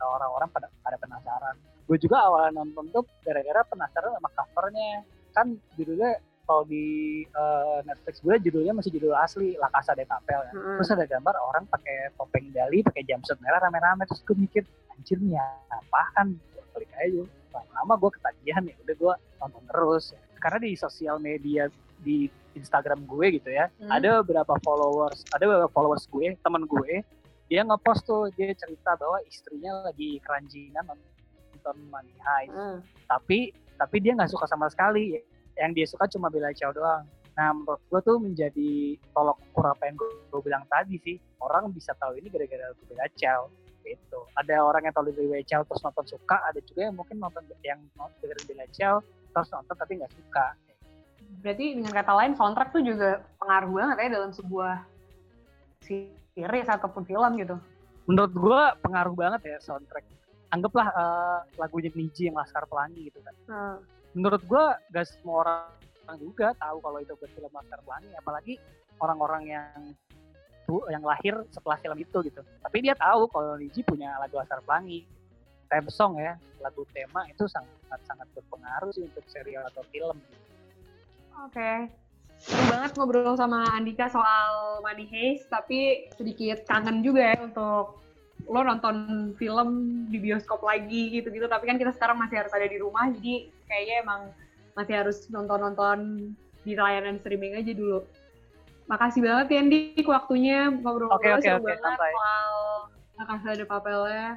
orang-orang 0.00 0.48
pada 0.48 0.72
pada 0.80 0.96
penasaran 0.96 1.54
gue 1.84 1.98
juga 2.00 2.24
awalnya 2.24 2.64
nonton 2.64 2.88
tuh 2.88 3.04
gara-gara 3.20 3.60
penasaran 3.68 4.16
sama 4.16 4.30
covernya 4.32 5.04
kan 5.36 5.52
judulnya 5.76 6.16
kalau 6.44 6.64
di 6.68 7.24
uh, 7.32 7.80
Netflix 7.88 8.20
gue 8.20 8.34
judulnya 8.48 8.76
masih 8.76 8.92
judul 8.92 9.16
asli 9.16 9.56
La 9.56 9.72
Casa 9.72 9.96
de 9.96 10.04
Papel 10.04 10.40
ya. 10.44 10.52
Mm. 10.52 10.76
Terus 10.76 10.90
ada 10.92 11.04
gambar 11.08 11.34
orang 11.40 11.64
pakai 11.72 12.12
topeng 12.20 12.52
dali, 12.52 12.84
pakai 12.84 13.02
jumpsuit 13.08 13.40
merah 13.40 13.64
rame-rame 13.64 14.04
terus 14.04 14.20
gue 14.22 14.36
mikir 14.36 14.62
anjir 14.92 15.18
nih 15.24 15.40
apaan? 15.72 16.36
Gue 16.36 16.64
klik 16.76 16.92
aja. 17.00 17.24
Lama-lama 17.48 17.92
gue 17.96 18.10
ketagihan 18.20 18.62
ya 18.68 18.74
udah 18.76 18.96
gue 18.96 19.14
nonton 19.40 19.62
terus. 19.72 20.04
Karena 20.36 20.58
di 20.60 20.70
sosial 20.76 21.16
media 21.16 21.64
di 22.04 22.28
Instagram 22.54 23.08
gue 23.08 23.40
gitu 23.40 23.50
ya. 23.50 23.72
Hmm. 23.80 23.90
ada 23.90 24.20
beberapa 24.22 24.54
followers 24.62 25.24
ada 25.32 25.48
beberapa 25.48 25.72
followers 25.72 26.04
gue 26.12 26.36
teman 26.44 26.68
gue 26.68 27.02
dia 27.48 27.60
ngepost 27.64 28.08
tuh 28.08 28.28
dia 28.36 28.52
cerita 28.56 28.96
bahwa 28.96 29.20
istrinya 29.28 29.88
lagi 29.88 30.20
keranjingan 30.24 30.84
nonton 30.84 31.76
Money 31.88 32.16
Heist. 32.20 32.52
Hmm. 32.52 32.78
tapi 33.08 33.52
tapi 33.74 33.96
dia 34.00 34.14
nggak 34.14 34.30
suka 34.30 34.46
sama 34.46 34.70
sekali. 34.70 35.18
Yang 35.54 35.70
dia 35.74 35.86
suka 35.86 36.04
cuma 36.10 36.30
Bella 36.30 36.50
Ciao 36.54 36.70
doang. 36.74 37.06
Nah 37.34 37.50
menurut 37.50 37.82
gue 37.90 38.00
tuh 38.06 38.16
menjadi 38.22 38.98
tolok 39.10 39.38
ukur 39.50 39.66
apa 39.70 39.82
yang 39.90 39.96
gue, 39.98 40.10
gue 40.30 40.40
bilang 40.42 40.64
tadi 40.70 40.98
sih. 41.02 41.16
Orang 41.42 41.74
bisa 41.74 41.94
tahu 41.98 42.16
ini 42.18 42.30
gara-gara 42.30 42.74
Bella 42.86 43.06
Ciao 43.18 43.50
gitu. 43.84 44.20
Ada 44.40 44.64
orang 44.64 44.88
yang 44.88 44.94
tahu 44.96 45.12
dari 45.12 45.44
Ciao 45.44 45.62
terus 45.66 45.82
nonton 45.84 46.06
suka 46.08 46.40
ada 46.48 46.58
juga 46.64 46.88
yang 46.88 46.96
mungkin 46.96 47.20
nonton 47.20 47.44
yang 47.62 47.80
nonton 47.98 48.24
Bella 48.48 48.66
Ciao 48.72 49.02
terus 49.34 49.50
nonton 49.50 49.74
tapi 49.74 49.98
nggak 49.98 50.12
suka 50.14 50.46
berarti 51.44 51.76
dengan 51.76 51.92
kata 51.92 52.12
lain 52.16 52.32
soundtrack 52.32 52.72
tuh 52.72 52.80
juga 52.80 53.20
pengaruh 53.36 53.70
banget 53.76 53.96
ya 54.00 54.08
dalam 54.16 54.32
sebuah 54.32 54.74
series 55.84 56.68
ataupun 56.72 57.04
film 57.04 57.32
gitu. 57.36 57.60
Menurut 58.08 58.32
gue 58.32 58.60
pengaruh 58.80 59.12
banget 59.12 59.40
ya 59.44 59.56
soundtrack. 59.60 60.08
Anggaplah 60.48 60.88
uh, 60.96 61.38
lagunya 61.60 61.92
Niji 61.92 62.32
yang 62.32 62.40
Laskar 62.40 62.64
Pelangi 62.64 63.12
gitu 63.12 63.20
kan. 63.20 63.34
Hmm. 63.44 63.76
Menurut 64.16 64.40
gue 64.48 64.64
gak 64.96 65.04
semua 65.04 65.44
orang 65.44 66.16
juga 66.16 66.56
tahu 66.56 66.80
kalau 66.80 66.98
itu 67.04 67.12
film 67.20 67.52
Laskar 67.52 67.80
Pelangi, 67.84 68.10
apalagi 68.16 68.54
orang-orang 69.04 69.42
yang 69.44 69.78
yang 70.88 71.04
lahir 71.04 71.36
setelah 71.52 71.76
film 71.76 71.98
itu 72.00 72.18
gitu. 72.24 72.40
Tapi 72.40 72.76
dia 72.80 72.96
tahu 72.96 73.28
kalau 73.28 73.60
Niji 73.60 73.84
punya 73.84 74.16
lagu 74.16 74.40
Asar 74.40 74.64
Pelangi, 74.64 75.04
theme 75.68 75.92
song 75.92 76.16
ya, 76.16 76.40
lagu 76.64 76.88
tema 76.96 77.28
itu 77.28 77.44
sangat 77.44 78.00
sangat 78.08 78.24
berpengaruh 78.32 78.88
sih 78.96 79.04
untuk 79.04 79.24
serial 79.28 79.68
atau 79.68 79.84
film. 79.92 80.16
Oke. 81.42 81.58
Okay. 81.58 81.76
Seru 82.44 82.60
banget 82.68 82.92
ngobrol 82.98 83.34
sama 83.38 83.64
Andika 83.72 84.10
soal 84.10 84.82
Money 84.84 85.06
Heist, 85.08 85.48
tapi 85.48 86.10
sedikit 86.18 86.66
kangen 86.68 87.00
juga 87.00 87.32
ya 87.32 87.36
untuk 87.40 88.04
lo 88.44 88.60
nonton 88.60 89.32
film 89.40 90.04
di 90.12 90.20
bioskop 90.20 90.60
lagi 90.60 91.14
gitu-gitu. 91.14 91.48
Tapi 91.48 91.64
kan 91.64 91.80
kita 91.80 91.94
sekarang 91.94 92.20
masih 92.20 92.44
harus 92.44 92.52
ada 92.52 92.66
di 92.68 92.76
rumah, 92.76 93.08
jadi 93.08 93.48
kayaknya 93.70 93.96
emang 94.04 94.20
masih 94.74 94.94
harus 95.00 95.24
nonton-nonton 95.30 96.30
di 96.66 96.72
layanan 96.74 97.16
streaming 97.22 97.56
aja 97.56 97.72
dulu. 97.72 98.04
Makasih 98.84 99.24
banget 99.24 99.46
ya 99.56 99.58
Andi 99.64 99.80
waktunya 100.04 100.68
ngobrol-ngobrol 100.68 101.40
okay, 101.40 101.40
okay, 101.40 101.52
okay, 101.56 101.64
banget 101.64 101.80
sampai. 101.80 102.12
soal 102.12 102.52
Makasih 103.14 103.48
ada 103.54 103.64
papelnya. 103.64 104.28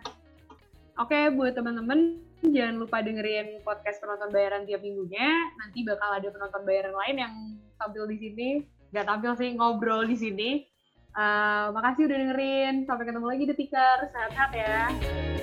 Oke, 1.01 1.13
okay, 1.13 1.23
buat 1.33 1.53
teman-teman 1.57 2.26
jangan 2.45 2.75
lupa 2.77 3.01
dengerin 3.01 3.61
podcast 3.65 3.97
penonton 4.01 4.29
bayaran 4.29 4.63
tiap 4.65 4.81
minggunya. 4.81 5.29
Nanti 5.57 5.81
bakal 5.85 6.09
ada 6.21 6.27
penonton 6.29 6.61
bayaran 6.63 6.95
lain 6.95 7.15
yang 7.17 7.33
tampil 7.81 8.05
di 8.05 8.17
sini. 8.17 8.49
Gak 8.93 9.05
tampil 9.09 9.33
sih, 9.35 9.53
ngobrol 9.57 10.07
di 10.07 10.17
sini. 10.17 10.51
Uh, 11.17 11.73
makasih 11.73 12.05
udah 12.05 12.17
dengerin. 12.17 12.75
Sampai 12.85 13.05
ketemu 13.09 13.25
lagi 13.25 13.43
di 13.49 13.55
Tikar. 13.57 13.99
Sehat-sehat 14.13 14.51
ya. 14.53 15.36